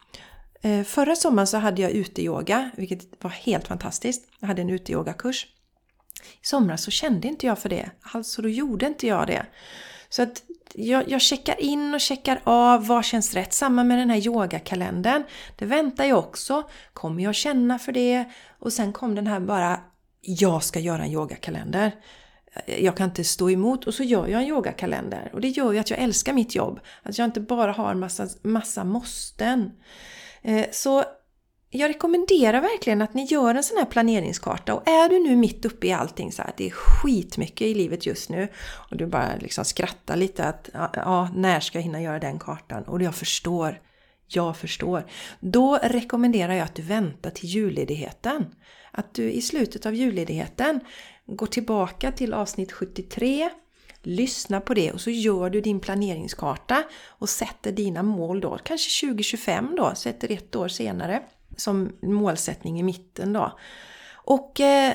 eh, 0.61 0.83
Förra 0.83 1.15
sommaren 1.15 1.47
så 1.47 1.57
hade 1.57 1.81
jag 1.81 1.91
uteyoga, 1.91 2.69
vilket 2.77 3.23
var 3.23 3.31
helt 3.31 3.67
fantastiskt. 3.67 4.29
Jag 4.39 4.47
hade 4.47 4.61
en 4.61 4.69
uteyogakurs. 4.69 5.47
I 6.41 6.45
somras 6.45 6.83
så 6.83 6.91
kände 6.91 7.27
inte 7.27 7.45
jag 7.45 7.59
för 7.59 7.69
det, 7.69 7.89
alltså 8.01 8.41
då 8.41 8.49
gjorde 8.49 8.85
inte 8.85 9.07
jag 9.07 9.27
det. 9.27 9.45
Så 10.09 10.23
att 10.23 10.43
jag, 10.73 11.09
jag 11.09 11.21
checkar 11.21 11.61
in 11.61 11.93
och 11.93 12.01
checkar 12.01 12.41
av 12.43 12.87
vad 12.87 13.05
känns 13.05 13.33
rätt. 13.33 13.53
Samma 13.53 13.83
med 13.83 13.97
den 13.97 14.09
här 14.09 14.27
yogakalendern. 14.27 15.23
Det 15.55 15.65
väntar 15.65 16.05
jag 16.05 16.19
också. 16.19 16.63
Kommer 16.93 17.23
jag 17.23 17.35
känna 17.35 17.79
för 17.79 17.91
det? 17.91 18.25
Och 18.59 18.73
sen 18.73 18.93
kom 18.93 19.15
den 19.15 19.27
här 19.27 19.39
bara, 19.39 19.79
jag 20.21 20.63
ska 20.63 20.79
göra 20.79 21.03
en 21.03 21.11
yogakalender 21.11 21.91
jag 22.65 22.97
kan 22.97 23.09
inte 23.09 23.23
stå 23.23 23.49
emot 23.49 23.87
och 23.87 23.93
så 23.93 24.03
gör 24.03 24.27
jag 24.27 24.41
en 24.41 24.47
yogakalender. 24.47 25.29
Och 25.33 25.41
det 25.41 25.47
gör 25.47 25.71
ju 25.71 25.79
att 25.79 25.89
jag 25.89 25.99
älskar 25.99 26.33
mitt 26.33 26.55
jobb. 26.55 26.79
Att 27.03 27.17
jag 27.17 27.25
inte 27.25 27.41
bara 27.41 27.71
har 27.71 27.93
massa, 27.93 28.27
massa 28.41 28.83
måsten. 28.83 29.71
Eh, 30.41 30.65
så 30.71 31.03
jag 31.73 31.89
rekommenderar 31.89 32.61
verkligen 32.61 33.01
att 33.01 33.13
ni 33.13 33.23
gör 33.25 33.55
en 33.55 33.63
sån 33.63 33.77
här 33.77 33.85
planeringskarta 33.85 34.73
och 34.73 34.87
är 34.87 35.09
du 35.09 35.19
nu 35.19 35.35
mitt 35.35 35.65
uppe 35.65 35.87
i 35.87 35.91
allting 35.91 36.31
så 36.31 36.41
att 36.41 36.57
det 36.57 36.67
är 36.67 36.71
skitmycket 36.71 37.67
i 37.67 37.73
livet 37.73 38.05
just 38.05 38.29
nu 38.29 38.47
och 38.89 38.97
du 38.97 39.07
bara 39.07 39.35
liksom 39.39 39.65
skrattar 39.65 40.15
lite 40.15 40.45
att 40.45 40.69
ja, 40.93 41.29
när 41.35 41.59
ska 41.59 41.77
jag 41.77 41.83
hinna 41.83 42.01
göra 42.01 42.19
den 42.19 42.39
kartan? 42.39 42.83
Och 42.83 43.01
jag 43.01 43.15
förstår 43.15 43.81
Jag 44.27 44.57
förstår. 44.57 45.05
Då 45.39 45.79
rekommenderar 45.83 46.53
jag 46.53 46.63
att 46.63 46.75
du 46.75 46.81
väntar 46.81 47.29
till 47.29 47.49
julledigheten. 47.49 48.45
Att 48.91 49.13
du 49.13 49.31
i 49.31 49.41
slutet 49.41 49.85
av 49.85 49.95
julledigheten 49.95 50.79
går 51.25 51.47
tillbaka 51.47 52.11
till 52.11 52.33
avsnitt 52.33 52.71
73 52.71 53.49
lyssnar 54.03 54.59
på 54.59 54.73
det 54.73 54.91
och 54.91 55.01
så 55.01 55.09
gör 55.09 55.49
du 55.49 55.61
din 55.61 55.79
planeringskarta 55.79 56.83
och 57.07 57.29
sätter 57.29 57.71
dina 57.71 58.03
mål 58.03 58.41
då, 58.41 58.57
kanske 58.63 59.07
2025 59.07 59.75
då, 59.77 59.95
sätter 59.95 60.31
ett 60.31 60.55
år 60.55 60.67
senare 60.67 61.23
som 61.57 61.91
målsättning 62.01 62.79
i 62.79 62.83
mitten 62.83 63.33
då. 63.33 63.57
Och 64.13 64.59
eh, 64.59 64.93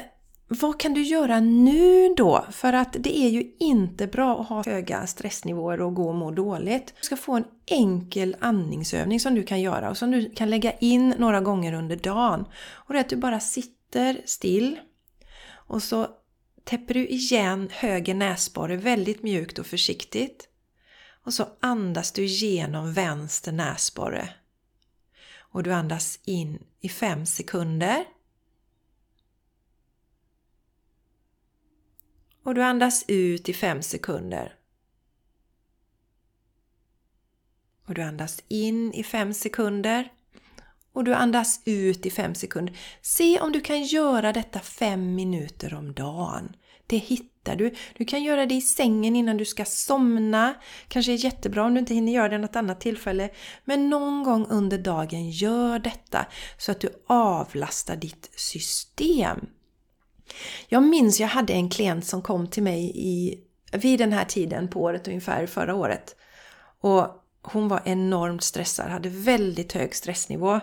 vad 0.49 0.81
kan 0.81 0.95
du 0.95 1.03
göra 1.03 1.41
nu 1.41 2.15
då? 2.15 2.45
För 2.51 2.73
att 2.73 2.97
det 2.99 3.19
är 3.19 3.29
ju 3.29 3.53
inte 3.59 4.07
bra 4.07 4.41
att 4.41 4.49
ha 4.49 4.63
höga 4.67 5.07
stressnivåer 5.07 5.81
och 5.81 5.95
gå 5.95 6.09
och 6.09 6.15
må 6.15 6.31
dåligt. 6.31 6.87
Du 6.87 7.07
ska 7.07 7.17
få 7.17 7.33
en 7.33 7.45
enkel 7.67 8.37
andningsövning 8.41 9.21
som 9.21 9.35
du 9.35 9.43
kan 9.43 9.61
göra 9.61 9.91
och 9.91 9.97
som 9.97 10.11
du 10.11 10.31
kan 10.31 10.51
lägga 10.51 10.73
in 10.73 11.15
några 11.19 11.41
gånger 11.41 11.73
under 11.73 11.97
dagen. 11.97 12.45
Och 12.73 12.93
det 12.93 12.99
är 12.99 13.01
att 13.01 13.09
du 13.09 13.17
bara 13.17 13.41
sitter 13.41 13.77
still 14.25 14.81
och 15.49 15.83
så 15.83 16.17
täpper 16.65 16.95
du 16.95 17.07
igen 17.09 17.69
höger 17.73 18.15
näsborre 18.15 18.77
väldigt 18.77 19.23
mjukt 19.23 19.59
och 19.59 19.67
försiktigt. 19.67 20.49
Och 21.09 21.35
så 21.35 21.49
andas 21.61 22.13
du 22.13 22.25
igenom 22.25 22.93
vänster 22.93 23.53
näsborre. 23.53 24.35
Och 25.39 25.63
du 25.63 25.73
andas 25.73 26.21
in 26.25 26.67
i 26.81 26.89
fem 26.89 27.27
sekunder. 27.27 28.05
Och 32.43 32.55
du 32.55 32.63
andas 32.63 33.05
ut 33.09 33.49
i 33.49 33.55
fem 33.55 33.83
sekunder. 33.83 34.55
Och 37.87 37.95
du 37.95 38.03
andas 38.03 38.43
in 38.49 38.93
i 38.93 39.03
fem 39.03 39.35
sekunder. 39.35 40.13
Och 40.97 41.05
du 41.05 41.15
andas 41.15 41.61
ut 41.65 42.07
i 42.07 42.11
fem 42.11 42.35
sekunder. 42.35 42.79
Se 43.03 43.41
om 43.41 43.53
du 43.53 43.61
kan 43.61 43.83
göra 43.83 44.33
detta 44.33 44.61
fem 44.61 45.15
minuter 45.15 45.75
om 45.75 45.93
dagen. 45.93 46.57
Det 46.87 46.97
hittar 46.97 47.57
du. 47.57 47.75
Du 47.97 48.05
kan 48.05 48.23
göra 48.23 48.47
det 48.47 48.55
i 48.55 48.61
sängen 48.61 49.17
innan 49.17 49.37
du 49.37 49.45
ska 49.45 49.65
somna. 49.65 50.55
Kanske 50.89 51.13
är 51.13 51.25
jättebra 51.25 51.65
om 51.65 51.75
du 51.75 51.81
inte 51.81 51.95
hinner 51.95 52.13
göra 52.13 52.29
det 52.29 52.39
något 52.39 52.57
annat 52.57 52.81
tillfälle. 52.81 53.31
Men 53.65 53.91
någon 53.91 54.23
gång 54.23 54.47
under 54.47 54.79
dagen, 54.79 55.31
gör 55.31 55.79
detta 55.79 56.27
så 56.59 56.73
att 56.73 56.81
du 56.81 56.89
avlastar 57.07 57.97
ditt 57.97 58.31
system. 58.37 59.47
Jag 60.69 60.83
minns 60.83 61.21
jag 61.21 61.29
hade 61.29 61.53
en 61.53 61.71
klient 61.71 62.07
som 62.07 62.23
kom 62.23 62.47
till 62.47 62.63
mig 62.63 62.93
i, 62.95 63.41
vid 63.73 63.99
den 63.99 64.13
här 64.13 64.25
tiden 64.25 64.69
på 64.69 64.81
året 64.81 65.09
ungefär 65.09 65.47
förra 65.47 65.75
året. 65.75 66.17
Och 66.81 67.26
hon 67.53 67.69
var 67.69 67.83
enormt 67.85 68.43
stressad, 68.43 68.91
hade 68.91 69.09
väldigt 69.09 69.73
hög 69.73 69.95
stressnivå. 69.95 70.61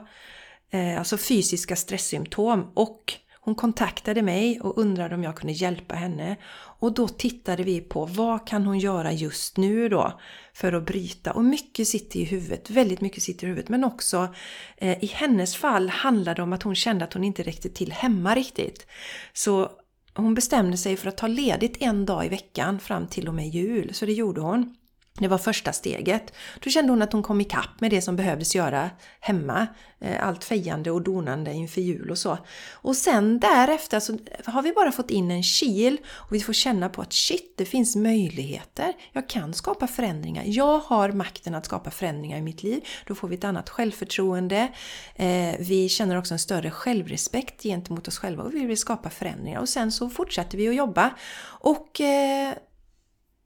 Eh, 0.69 0.99
alltså 0.99 1.17
fysiska 1.17 1.75
stresssymptom 1.75 2.71
och 2.73 3.13
hon 3.45 3.55
kontaktade 3.55 4.21
mig 4.21 4.61
och 4.61 4.77
undrade 4.77 5.15
om 5.15 5.23
jag 5.23 5.35
kunde 5.35 5.53
hjälpa 5.53 5.95
henne. 5.95 6.35
Och 6.79 6.93
då 6.93 7.07
tittade 7.07 7.63
vi 7.63 7.81
på 7.81 8.05
vad 8.05 8.47
kan 8.47 8.65
hon 8.65 8.79
göra 8.79 9.11
just 9.11 9.57
nu 9.57 9.89
då 9.89 10.19
för 10.53 10.73
att 10.73 10.85
bryta. 10.85 11.33
Och 11.33 11.45
mycket 11.45 11.87
sitter 11.87 12.19
i 12.19 12.23
huvudet, 12.23 12.69
väldigt 12.69 13.01
mycket 13.01 13.23
sitter 13.23 13.45
i 13.45 13.49
huvudet. 13.49 13.69
Men 13.69 13.83
också 13.83 14.35
eh, 14.77 15.03
i 15.03 15.07
hennes 15.07 15.55
fall 15.55 15.89
handlade 15.89 16.35
det 16.35 16.43
om 16.43 16.53
att 16.53 16.63
hon 16.63 16.75
kände 16.75 17.05
att 17.05 17.13
hon 17.13 17.23
inte 17.23 17.43
räckte 17.43 17.69
till 17.69 17.91
hemma 17.91 18.35
riktigt. 18.35 18.87
Så 19.33 19.71
hon 20.13 20.33
bestämde 20.33 20.77
sig 20.77 20.97
för 20.97 21.09
att 21.09 21.17
ta 21.17 21.27
ledigt 21.27 21.77
en 21.79 22.05
dag 22.05 22.25
i 22.25 22.29
veckan 22.29 22.79
fram 22.79 23.07
till 23.07 23.27
och 23.27 23.33
med 23.33 23.49
jul. 23.49 23.93
Så 23.93 24.05
det 24.05 24.13
gjorde 24.13 24.41
hon. 24.41 24.75
Det 25.19 25.27
var 25.27 25.37
första 25.37 25.73
steget. 25.73 26.33
Då 26.59 26.69
kände 26.69 26.91
hon 26.91 27.01
att 27.01 27.13
hon 27.13 27.23
kom 27.23 27.41
ikapp 27.41 27.81
med 27.81 27.91
det 27.91 28.01
som 28.01 28.15
behövdes 28.15 28.55
göra 28.55 28.89
hemma. 29.19 29.67
Eh, 29.99 30.27
allt 30.27 30.43
fejande 30.43 30.91
och 30.91 31.01
donande 31.01 31.53
inför 31.53 31.81
jul 31.81 32.11
och 32.11 32.17
så. 32.17 32.37
Och 32.71 32.95
sen 32.95 33.39
därefter 33.39 33.99
så 33.99 34.17
har 34.45 34.61
vi 34.61 34.73
bara 34.73 34.91
fått 34.91 35.11
in 35.11 35.31
en 35.31 35.43
kil 35.43 35.97
och 36.07 36.33
vi 36.33 36.39
får 36.39 36.53
känna 36.53 36.89
på 36.89 37.01
att 37.01 37.13
shit, 37.13 37.53
det 37.57 37.65
finns 37.65 37.95
möjligheter. 37.95 38.93
Jag 39.11 39.29
kan 39.29 39.53
skapa 39.53 39.87
förändringar. 39.87 40.43
Jag 40.45 40.79
har 40.79 41.11
makten 41.11 41.55
att 41.55 41.65
skapa 41.65 41.91
förändringar 41.91 42.37
i 42.37 42.41
mitt 42.41 42.63
liv. 42.63 42.83
Då 43.07 43.15
får 43.15 43.27
vi 43.27 43.35
ett 43.35 43.43
annat 43.43 43.69
självförtroende. 43.69 44.67
Eh, 45.15 45.55
vi 45.59 45.89
känner 45.89 46.17
också 46.17 46.33
en 46.33 46.39
större 46.39 46.71
självrespekt 46.71 47.63
gentemot 47.63 48.07
oss 48.07 48.17
själva 48.17 48.43
och 48.43 48.53
vi 48.53 48.65
vill 48.65 48.77
skapa 48.77 49.09
förändringar. 49.09 49.59
Och 49.59 49.69
sen 49.69 49.91
så 49.91 50.09
fortsätter 50.09 50.57
vi 50.57 50.69
att 50.69 50.75
jobba. 50.75 51.13
Och 51.45 52.01
eh, 52.01 52.53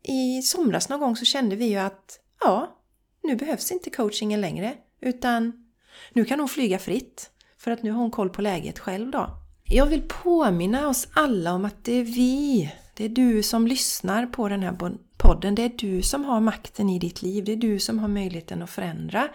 i 0.08 0.42
somras 0.42 0.90
någon 0.90 1.00
gång 1.00 1.16
så 1.16 1.26
kände 1.26 1.56
vi 1.56 1.66
ju 1.66 1.78
att 1.78 2.20
ja, 2.42 2.78
nu 3.24 3.36
behövs 3.36 3.72
inte 3.72 3.90
coachingen 3.90 4.42
längre 4.42 4.74
utan 5.02 5.68
nu 6.14 6.26
kan 6.26 6.40
hon 6.40 6.50
flyga 6.50 6.80
fritt 6.80 7.30
för 7.58 7.72
att 7.72 7.84
nu 7.84 7.92
har 7.92 8.02
hon 8.02 8.12
koll 8.12 8.30
på 8.30 8.42
läget 8.42 8.80
själv 8.80 9.12
då. 9.12 9.30
Jag 9.64 9.86
vill 9.86 10.02
påminna 10.02 10.88
oss 10.88 11.08
alla 11.14 11.54
om 11.54 11.66
att 11.66 11.84
det 11.84 11.94
är 11.94 12.04
vi, 12.04 12.72
det 12.94 13.06
är 13.06 13.10
du 13.10 13.44
som 13.44 13.68
lyssnar 13.68 14.26
på 14.26 14.50
den 14.50 14.64
här 14.64 14.78
podden, 15.18 15.56
det 15.56 15.64
är 15.64 15.72
du 15.78 16.02
som 16.02 16.26
har 16.26 16.40
makten 16.40 16.90
i 16.90 17.00
ditt 17.00 17.22
liv, 17.22 17.44
det 17.46 17.52
är 17.52 17.58
du 17.58 17.80
som 17.80 18.00
har 18.00 18.08
möjligheten 18.08 18.62
att 18.62 18.70
förändra. 18.70 19.30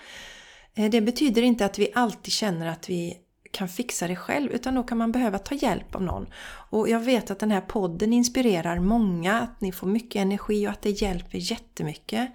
Eh, 0.75 0.91
det 0.91 1.01
betyder 1.01 1.43
inte 1.43 1.65
att 1.65 1.79
vi 1.79 1.93
alltid 1.95 2.33
känner 2.33 2.67
att 2.67 2.91
vi 2.91 3.17
kan 3.53 3.69
fixa 3.69 4.09
det 4.09 4.17
själv 4.17 4.53
utan 4.53 4.75
då 4.75 4.83
kan 4.83 4.99
man 4.99 5.13
behöva 5.13 5.39
ta 5.39 5.55
hjälp 5.55 5.95
av 5.95 6.03
någon. 6.03 6.27
Och 6.73 6.89
jag 6.89 7.01
vet 7.01 7.31
att 7.31 7.39
den 7.39 7.51
här 7.51 7.61
podden 7.61 8.13
inspirerar 8.13 8.79
många, 8.79 9.41
att 9.41 9.61
ni 9.61 9.73
får 9.73 9.87
mycket 9.87 10.23
energi 10.23 10.67
och 10.67 10.71
att 10.71 10.83
det 10.83 10.91
hjälper 10.91 11.39
jättemycket. 11.39 12.31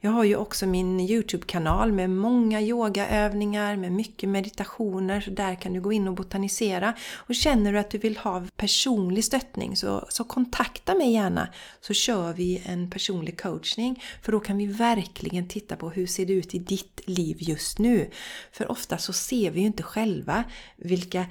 Jag 0.00 0.10
har 0.10 0.24
ju 0.24 0.36
också 0.36 0.66
min 0.66 1.00
Youtube-kanal 1.00 1.92
med 1.92 2.10
många 2.10 2.60
yogaövningar, 2.60 3.76
med 3.76 3.92
mycket 3.92 4.28
meditationer, 4.28 5.20
så 5.20 5.30
där 5.30 5.54
kan 5.54 5.72
du 5.72 5.80
gå 5.80 5.92
in 5.92 6.08
och 6.08 6.14
botanisera. 6.14 6.94
Och 7.14 7.34
känner 7.34 7.72
du 7.72 7.78
att 7.78 7.90
du 7.90 7.98
vill 7.98 8.16
ha 8.16 8.42
personlig 8.56 9.24
stöttning 9.24 9.76
så, 9.76 10.06
så 10.08 10.24
kontakta 10.24 10.94
mig 10.94 11.12
gärna 11.12 11.48
så 11.80 11.94
kör 11.94 12.32
vi 12.32 12.62
en 12.66 12.90
personlig 12.90 13.40
coachning. 13.40 14.02
För 14.22 14.32
då 14.32 14.40
kan 14.40 14.58
vi 14.58 14.66
verkligen 14.66 15.48
titta 15.48 15.76
på 15.76 15.90
hur 15.90 16.06
ser 16.06 16.26
det 16.26 16.32
ut 16.32 16.54
i 16.54 16.58
ditt 16.58 17.00
liv 17.04 17.36
just 17.40 17.78
nu. 17.78 18.10
För 18.52 18.70
ofta 18.70 18.98
så 18.98 19.12
ser 19.12 19.50
vi 19.50 19.60
ju 19.60 19.66
inte 19.66 19.82
själva 19.82 20.44
vilka 20.76 21.26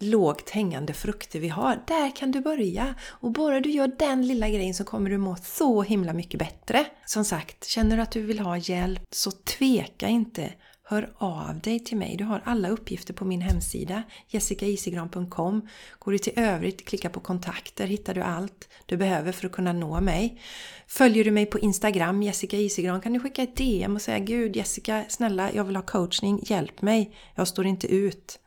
lågt 0.00 0.50
hängande 0.50 0.92
frukter 0.92 1.40
vi 1.40 1.48
har. 1.48 1.82
Där 1.86 2.16
kan 2.16 2.30
du 2.30 2.40
börja! 2.40 2.94
Och 3.02 3.32
bara 3.32 3.60
du 3.60 3.70
gör 3.70 3.92
den 3.98 4.26
lilla 4.26 4.48
grejen 4.48 4.74
så 4.74 4.84
kommer 4.84 5.10
du 5.10 5.18
må 5.18 5.36
så 5.36 5.82
himla 5.82 6.12
mycket 6.12 6.40
bättre. 6.40 6.86
Som 7.04 7.24
sagt, 7.24 7.64
känner 7.64 7.96
du 7.96 8.02
att 8.02 8.12
du 8.12 8.22
vill 8.22 8.38
ha 8.38 8.56
hjälp 8.56 9.02
så 9.10 9.30
tveka 9.30 10.08
inte. 10.08 10.52
Hör 10.90 11.12
av 11.18 11.60
dig 11.60 11.80
till 11.80 11.96
mig. 11.96 12.16
Du 12.16 12.24
har 12.24 12.42
alla 12.44 12.68
uppgifter 12.68 13.14
på 13.14 13.24
min 13.24 13.40
hemsida 13.40 14.02
jessicaisigran.com. 14.28 15.68
Går 15.98 16.12
du 16.12 16.18
till 16.18 16.32
övrigt, 16.36 16.84
klicka 16.88 17.10
på 17.10 17.20
kontakter, 17.20 17.86
hittar 17.86 18.14
du 18.14 18.22
allt 18.22 18.68
du 18.86 18.96
behöver 18.96 19.32
för 19.32 19.46
att 19.46 19.52
kunna 19.52 19.72
nå 19.72 20.00
mig. 20.00 20.40
Följer 20.86 21.24
du 21.24 21.30
mig 21.30 21.46
på 21.46 21.58
Instagram, 21.58 22.22
Jessica 22.22 22.56
Isigran, 22.56 23.00
kan 23.00 23.12
du 23.12 23.20
skicka 23.20 23.42
ett 23.42 23.56
DM 23.56 23.94
och 23.94 24.02
säga 24.02 24.18
Gud 24.18 24.56
Jessica, 24.56 25.04
snälla 25.08 25.52
jag 25.52 25.64
vill 25.64 25.76
ha 25.76 25.82
coachning, 25.82 26.40
hjälp 26.42 26.82
mig, 26.82 27.16
jag 27.34 27.48
står 27.48 27.66
inte 27.66 27.86
ut. 27.86 28.38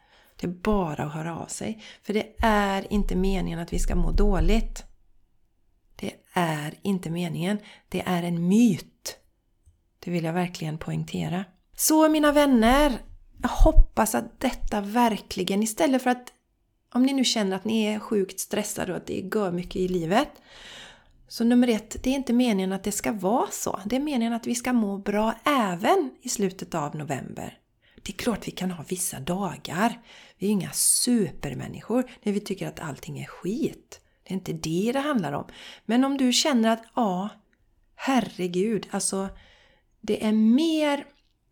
Det 0.42 0.48
är 0.48 0.52
bara 0.52 1.04
att 1.04 1.14
höra 1.14 1.40
av 1.40 1.48
sig. 1.48 1.84
För 2.04 2.14
det 2.14 2.36
är 2.40 2.94
inte 2.94 3.16
meningen 3.16 3.60
att 3.60 3.74
vi 3.74 3.80
ska 3.80 3.96
må 3.96 4.12
dåligt. 4.12 4.84
Det 5.96 6.14
är 6.34 6.74
inte 6.82 7.10
meningen. 7.10 7.58
Det 7.90 8.02
är 8.06 8.24
en 8.24 8.48
myt. 8.48 9.18
Det 10.00 10.12
vill 10.12 10.24
jag 10.24 10.34
verkligen 10.34 10.78
poängtera. 10.78 11.46
Så 11.76 12.10
mina 12.10 12.32
vänner, 12.32 12.98
jag 13.42 13.50
hoppas 13.50 14.16
att 14.16 14.40
detta 14.40 14.82
verkligen, 14.82 15.64
istället 15.64 16.04
för 16.04 16.10
att 16.10 16.34
om 16.94 17.04
ni 17.04 17.14
nu 17.14 17.24
känner 17.24 17.56
att 17.56 17.66
ni 17.66 17.84
är 17.84 18.00
sjukt 18.00 18.40
stressade 18.40 18.92
och 18.92 18.98
att 18.98 19.08
det 19.08 19.22
går 19.22 19.52
mycket 19.52 19.76
i 19.76 19.88
livet. 19.88 20.30
Så 21.28 21.44
nummer 21.44 21.68
ett, 21.68 22.04
det 22.04 22.10
är 22.10 22.16
inte 22.16 22.34
meningen 22.34 22.74
att 22.74 22.84
det 22.84 22.92
ska 22.92 23.12
vara 23.12 23.48
så. 23.52 23.80
Det 23.86 23.96
är 23.96 24.00
meningen 24.00 24.34
att 24.34 24.48
vi 24.48 24.56
ska 24.56 24.74
må 24.74 24.98
bra 24.98 25.34
även 25.46 26.12
i 26.22 26.30
slutet 26.30 26.76
av 26.76 26.96
november. 26.96 27.58
Det 28.04 28.14
är 28.14 28.18
klart 28.18 28.48
vi 28.48 28.52
kan 28.52 28.72
ha 28.72 28.84
vissa 28.90 29.20
dagar. 29.20 30.00
Vi 30.42 30.48
är 30.48 30.52
inga 30.52 30.72
supermänniskor 30.72 32.12
när 32.24 32.34
vi 32.34 32.40
tycker 32.40 32.68
att 32.68 32.80
allting 32.80 33.20
är 33.20 33.26
skit. 33.26 34.02
Det 34.24 34.34
är 34.34 34.34
inte 34.34 34.54
det 34.54 34.92
det 34.94 35.00
handlar 35.00 35.34
om. 35.34 35.46
Men 35.86 36.04
om 36.04 36.18
du 36.18 36.34
känner 36.34 36.70
att 36.70 36.84
ja, 36.96 37.30
herregud, 37.96 38.88
alltså 38.92 39.30
det 40.02 40.26
är 40.26 40.32
mer 40.32 41.06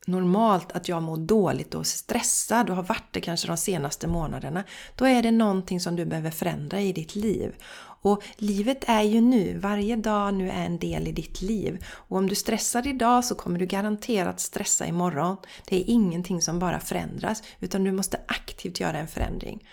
normalt 0.10 0.72
att 0.72 0.90
jag 0.90 1.04
mår 1.04 1.18
dåligt 1.18 1.76
och 1.76 1.88
stressad 1.88 2.70
och 2.70 2.76
har 2.76 2.84
varit 2.84 3.08
det 3.12 3.22
kanske 3.22 3.48
de 3.48 3.58
senaste 3.58 4.08
månaderna. 4.08 4.64
Då 4.96 5.06
är 5.06 5.24
det 5.24 5.32
någonting 5.32 5.80
som 5.80 5.96
du 5.96 6.06
behöver 6.06 6.32
förändra 6.32 6.82
i 6.82 6.94
ditt 6.94 7.16
liv. 7.16 7.56
Och 8.02 8.24
livet 8.38 8.84
är 8.88 9.02
ju 9.02 9.22
nu, 9.22 9.58
varje 9.58 9.96
dag 9.96 10.34
nu 10.34 10.50
är 10.50 10.66
en 10.66 10.80
del 10.80 11.08
i 11.08 11.12
ditt 11.12 11.42
liv. 11.42 11.86
Och 11.90 12.18
om 12.18 12.28
du 12.28 12.36
stressar 12.36 12.88
idag 12.88 13.26
så 13.26 13.36
kommer 13.36 13.60
du 13.60 13.66
garanterat 13.66 14.40
stressa 14.40 14.86
imorgon. 14.88 15.38
Det 15.68 15.76
är 15.76 15.84
ingenting 15.88 16.42
som 16.42 16.60
bara 16.60 16.80
förändras 16.80 17.44
utan 17.60 17.84
du 17.84 17.92
måste 17.92 18.20
aktivt 18.28 18.80
göra 18.80 18.98
en 18.98 19.08
förändring. 19.08 19.64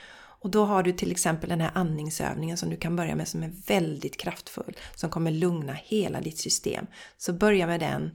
Och 0.46 0.50
då 0.50 0.64
har 0.64 0.82
du 0.82 0.92
till 0.92 1.10
exempel 1.10 1.48
den 1.48 1.60
här 1.60 1.70
andningsövningen 1.74 2.56
som 2.56 2.70
du 2.70 2.76
kan 2.76 2.96
börja 2.96 3.16
med 3.16 3.28
som 3.28 3.42
är 3.42 3.52
väldigt 3.66 4.16
kraftfull. 4.16 4.76
Som 4.94 5.10
kommer 5.10 5.30
lugna 5.30 5.72
hela 5.72 6.20
ditt 6.20 6.38
system. 6.38 6.86
Så 7.18 7.32
börja 7.32 7.66
med 7.66 7.80
den 7.80 8.10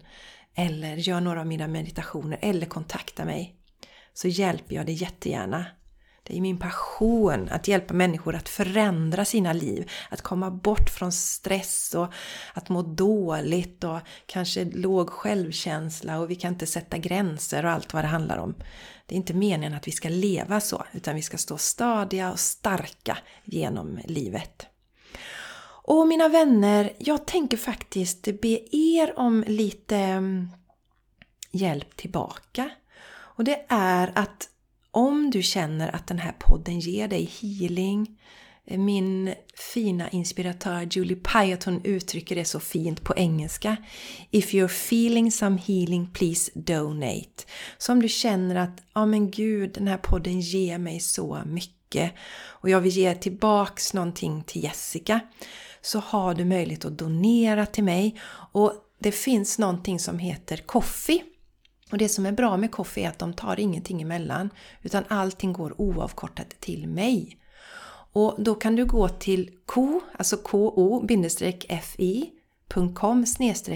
eller 0.56 0.96
gör 0.96 1.22
några 1.22 1.40
av 1.40 1.48
mina 1.48 1.68
meditationer 1.68 2.40
eller 2.42 2.66
kontakta 2.66 3.26
mig 3.26 3.56
så 4.14 4.28
hjälper 4.28 4.76
jag 4.76 4.86
dig 4.86 4.96
jättegärna. 4.96 5.66
Det 6.24 6.38
är 6.38 6.42
min 6.42 6.60
passion 6.60 7.50
att 7.52 7.68
hjälpa 7.68 7.94
människor 7.94 8.36
att 8.36 8.50
förändra 8.50 9.26
sina 9.26 9.54
liv, 9.54 9.90
att 10.10 10.22
komma 10.22 10.52
bort 10.52 10.90
från 10.90 11.12
stress 11.12 11.96
och 11.96 12.14
att 12.54 12.70
må 12.70 12.82
dåligt 12.82 13.84
och 13.84 14.00
kanske 14.26 14.66
låg 14.66 15.10
självkänsla 15.10 16.20
och 16.20 16.30
vi 16.30 16.36
kan 16.36 16.54
inte 16.54 16.68
sätta 16.68 16.98
gränser 16.98 17.66
och 17.66 17.72
allt 17.72 17.94
vad 17.94 18.04
det 18.04 18.08
handlar 18.08 18.38
om. 18.38 18.56
Det 19.06 19.16
är 19.16 19.18
inte 19.18 19.34
meningen 19.34 19.74
att 19.74 19.88
vi 19.88 19.92
ska 19.92 20.10
leva 20.10 20.60
så, 20.60 20.86
utan 20.92 21.16
vi 21.16 21.22
ska 21.22 21.38
stå 21.38 21.58
stadiga 21.58 22.32
och 22.32 22.40
starka 22.40 23.18
genom 23.44 24.00
livet. 24.06 24.71
Och 25.94 26.08
mina 26.08 26.30
vänner, 26.30 26.94
jag 26.98 27.28
tänker 27.28 27.58
faktiskt 27.58 28.42
be 28.42 28.60
er 28.72 29.20
om 29.20 29.44
lite 29.48 29.98
mm, 29.98 30.50
hjälp 31.52 31.96
tillbaka. 31.96 32.70
Och 33.12 33.44
det 33.44 33.66
är 33.68 34.12
att 34.16 34.50
om 34.92 35.32
du 35.32 35.42
känner 35.42 35.96
att 35.96 36.08
den 36.08 36.20
här 36.20 36.32
podden 36.40 36.80
ger 36.80 37.08
dig 37.08 37.32
healing, 37.42 38.20
eh, 38.66 38.80
min 38.80 39.34
fina 39.74 40.10
inspiratör 40.10 40.88
Julie 40.92 41.16
Piaton 41.16 41.82
uttrycker 41.84 42.36
det 42.36 42.46
så 42.46 42.60
fint 42.60 43.04
på 43.04 43.14
engelska. 43.16 43.78
If 44.30 44.54
you're 44.54 44.66
feeling 44.66 45.32
some 45.32 45.58
healing, 45.58 46.10
please 46.14 46.52
donate. 46.56 47.44
Så 47.78 47.92
om 47.92 48.02
du 48.02 48.10
känner 48.10 48.56
att, 48.56 48.84
ja 48.94 49.06
men 49.06 49.32
gud, 49.32 49.74
den 49.74 49.88
här 49.88 49.98
podden 49.98 50.40
ger 50.40 50.78
mig 50.78 51.00
så 51.00 51.42
mycket 51.46 52.14
och 52.48 52.70
jag 52.70 52.82
vill 52.82 52.98
ge 52.98 53.16
tillbaks 53.16 53.94
någonting 53.94 54.44
till 54.44 54.64
Jessica 54.64 55.20
så 55.82 56.00
har 56.00 56.34
du 56.34 56.46
möjlighet 56.46 56.86
att 56.86 56.98
donera 56.98 57.66
till 57.66 57.84
mig 57.84 58.22
och 58.52 58.74
det 59.00 59.12
finns 59.12 59.60
någonting 59.60 60.00
som 60.00 60.20
heter 60.20 60.58
Coffee. 60.58 61.24
Och 61.92 61.98
det 61.98 62.10
som 62.10 62.26
är 62.26 62.32
bra 62.32 62.58
med 62.58 62.72
Coffee 62.72 63.04
är 63.04 63.10
att 63.10 63.20
de 63.20 63.34
tar 63.34 63.60
ingenting 63.60 64.02
emellan 64.02 64.50
utan 64.82 65.04
allting 65.08 65.54
går 65.54 65.82
oavkortat 65.82 66.50
till 66.60 66.88
mig. 66.88 67.38
Och 68.14 68.36
då 68.44 68.56
kan 68.56 68.76
du 68.76 68.86
gå 68.86 69.10
till 69.10 69.50
ko, 69.66 70.02
alltså 70.18 70.38
ko-fi.com 70.38 71.16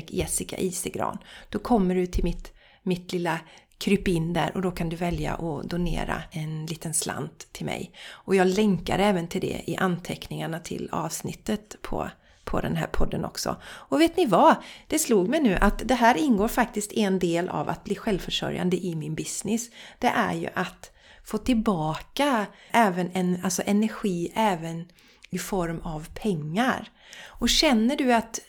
Jessica 0.08 0.58
Isegran. 0.58 1.18
Då 1.50 1.60
kommer 1.60 1.96
du 1.96 2.06
till 2.06 2.24
mitt, 2.24 2.54
mitt 2.84 3.14
lilla 3.14 3.40
kryp 3.78 4.08
in 4.08 4.34
där 4.34 4.52
och 4.56 4.62
då 4.62 4.72
kan 4.72 4.90
du 4.90 4.96
välja 4.96 5.34
att 5.34 5.70
donera 5.70 6.24
en 6.32 6.66
liten 6.66 6.94
slant 6.94 7.48
till 7.52 7.66
mig. 7.66 7.92
Och 8.10 8.36
jag 8.36 8.48
länkar 8.48 9.00
även 9.00 9.28
till 9.28 9.42
det 9.42 9.62
i 9.68 9.78
anteckningarna 9.78 10.60
till 10.60 10.90
avsnittet 10.92 11.76
på, 11.82 12.10
på 12.44 12.62
den 12.62 12.76
här 12.76 12.88
podden 12.88 13.26
också. 13.26 13.56
Och 13.64 14.02
vet 14.02 14.18
ni 14.18 14.26
vad? 14.26 14.56
Det 14.88 15.00
slog 15.00 15.30
mig 15.30 15.42
nu 15.42 15.56
att 15.56 15.82
det 15.86 15.96
här 15.96 16.18
ingår 16.18 16.48
faktiskt 16.48 16.94
en 16.94 17.20
del 17.20 17.50
av 17.50 17.70
att 17.70 17.84
bli 17.84 17.96
självförsörjande 17.96 18.78
i 18.78 18.96
min 18.96 19.16
business. 19.16 19.70
Det 20.00 20.08
är 20.08 20.34
ju 20.34 20.48
att 20.54 20.92
få 21.24 21.38
tillbaka 21.38 22.46
även 22.72 23.12
en, 23.14 23.40
alltså 23.44 23.62
energi 23.66 24.32
även 24.36 24.86
i 25.30 25.38
form 25.38 25.82
av 25.82 26.08
pengar. 26.14 26.92
Och 27.26 27.50
känner 27.50 27.96
du 27.96 28.14
att 28.14 28.40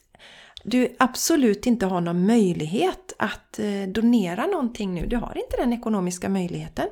du 0.67 0.97
absolut 0.99 1.67
inte 1.67 1.87
har 1.87 2.01
någon 2.01 2.27
möjlighet 2.27 3.13
att 3.19 3.59
eh, 3.59 3.83
donera 3.89 4.47
någonting 4.47 4.95
nu, 4.95 5.07
du 5.07 5.17
har 5.17 5.39
inte 5.39 5.57
den 5.57 5.73
ekonomiska 5.73 6.29
möjligheten, 6.29 6.89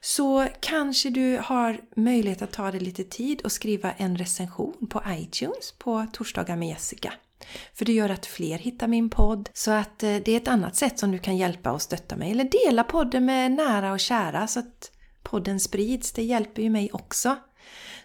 så 0.00 0.46
kanske 0.60 1.10
du 1.10 1.38
har 1.42 1.80
möjlighet 1.96 2.42
att 2.42 2.52
ta 2.52 2.70
dig 2.70 2.80
lite 2.80 3.04
tid 3.04 3.42
och 3.42 3.52
skriva 3.52 3.92
en 3.92 4.16
recension 4.16 4.86
på 4.90 5.02
iTunes 5.08 5.74
på 5.78 6.06
Torsdagar 6.12 6.56
med 6.56 6.68
Jessica. 6.68 7.12
För 7.74 7.84
det 7.84 7.92
gör 7.92 8.10
att 8.10 8.26
fler 8.26 8.58
hittar 8.58 8.88
min 8.88 9.10
podd, 9.10 9.50
så 9.52 9.70
att 9.70 10.02
eh, 10.02 10.16
det 10.24 10.28
är 10.28 10.36
ett 10.36 10.48
annat 10.48 10.76
sätt 10.76 10.98
som 10.98 11.12
du 11.12 11.18
kan 11.18 11.36
hjälpa 11.36 11.72
och 11.72 11.82
stötta 11.82 12.16
mig. 12.16 12.30
Eller 12.30 12.66
dela 12.66 12.84
podden 12.84 13.24
med 13.24 13.52
nära 13.52 13.92
och 13.92 14.00
kära 14.00 14.46
så 14.46 14.60
att 14.60 14.92
podden 15.22 15.60
sprids, 15.60 16.12
det 16.12 16.22
hjälper 16.22 16.62
ju 16.62 16.70
mig 16.70 16.90
också. 16.92 17.36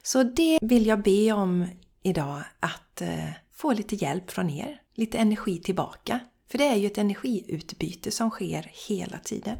Så 0.04 0.24
det 0.24 0.60
vill 0.62 0.86
jag 0.86 1.02
be 1.04 1.32
om 1.32 1.68
idag, 2.04 2.44
att 2.60 3.02
eh, 3.02 3.30
få 3.54 3.74
lite 3.74 3.96
hjälp 3.96 4.32
från 4.32 4.50
er 4.50 4.81
lite 4.96 5.18
energi 5.18 5.62
tillbaka. 5.62 6.20
För 6.50 6.58
det 6.58 6.68
är 6.68 6.76
ju 6.76 6.88
ett 6.88 6.98
energiutbyte 6.98 8.12
som 8.12 8.30
sker 8.30 8.72
hela 8.88 9.18
tiden. 9.18 9.58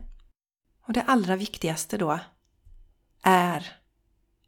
Och 0.88 0.94
det 0.94 1.02
allra 1.02 1.36
viktigaste 1.36 1.98
då 1.98 2.20
är 3.24 3.78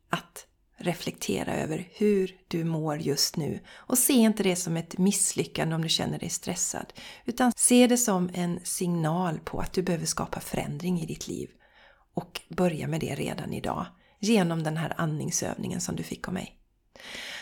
att 0.09 0.47
reflektera 0.77 1.55
över 1.55 1.87
hur 1.91 2.37
du 2.47 2.63
mår 2.63 2.97
just 2.97 3.37
nu. 3.37 3.59
Och 3.71 3.97
se 3.97 4.13
inte 4.13 4.43
det 4.43 4.55
som 4.55 4.77
ett 4.77 4.97
misslyckande 4.97 5.75
om 5.75 5.81
du 5.81 5.89
känner 5.89 6.19
dig 6.19 6.29
stressad. 6.29 6.93
Utan 7.25 7.51
se 7.55 7.87
det 7.87 7.97
som 7.97 8.29
en 8.33 8.59
signal 8.63 9.39
på 9.39 9.59
att 9.59 9.73
du 9.73 9.81
behöver 9.81 10.05
skapa 10.05 10.39
förändring 10.39 11.01
i 11.01 11.05
ditt 11.05 11.27
liv. 11.27 11.49
Och 12.13 12.41
börja 12.49 12.87
med 12.87 12.99
det 13.01 13.15
redan 13.15 13.53
idag. 13.53 13.85
Genom 14.19 14.63
den 14.63 14.77
här 14.77 14.93
andningsövningen 14.97 15.81
som 15.81 15.95
du 15.95 16.03
fick 16.03 16.27
av 16.27 16.33
mig. 16.33 16.59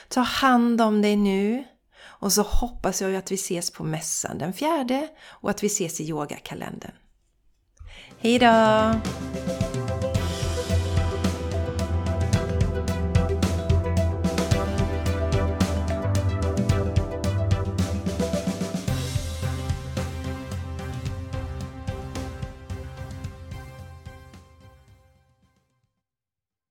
Ta 0.09 0.21
hand 0.21 0.81
om 0.81 1.01
dig 1.01 1.15
nu. 1.15 1.63
Och 2.21 2.33
så 2.33 2.41
hoppas 2.41 3.01
jag 3.01 3.15
att 3.15 3.31
vi 3.31 3.35
ses 3.35 3.71
på 3.71 3.83
mässan 3.83 4.37
den 4.37 4.53
fjärde 4.53 5.07
och 5.23 5.49
att 5.49 5.63
vi 5.63 5.67
ses 5.67 6.01
i 6.01 6.09
yogakalendern. 6.09 6.91
Hejdå! 8.19 9.01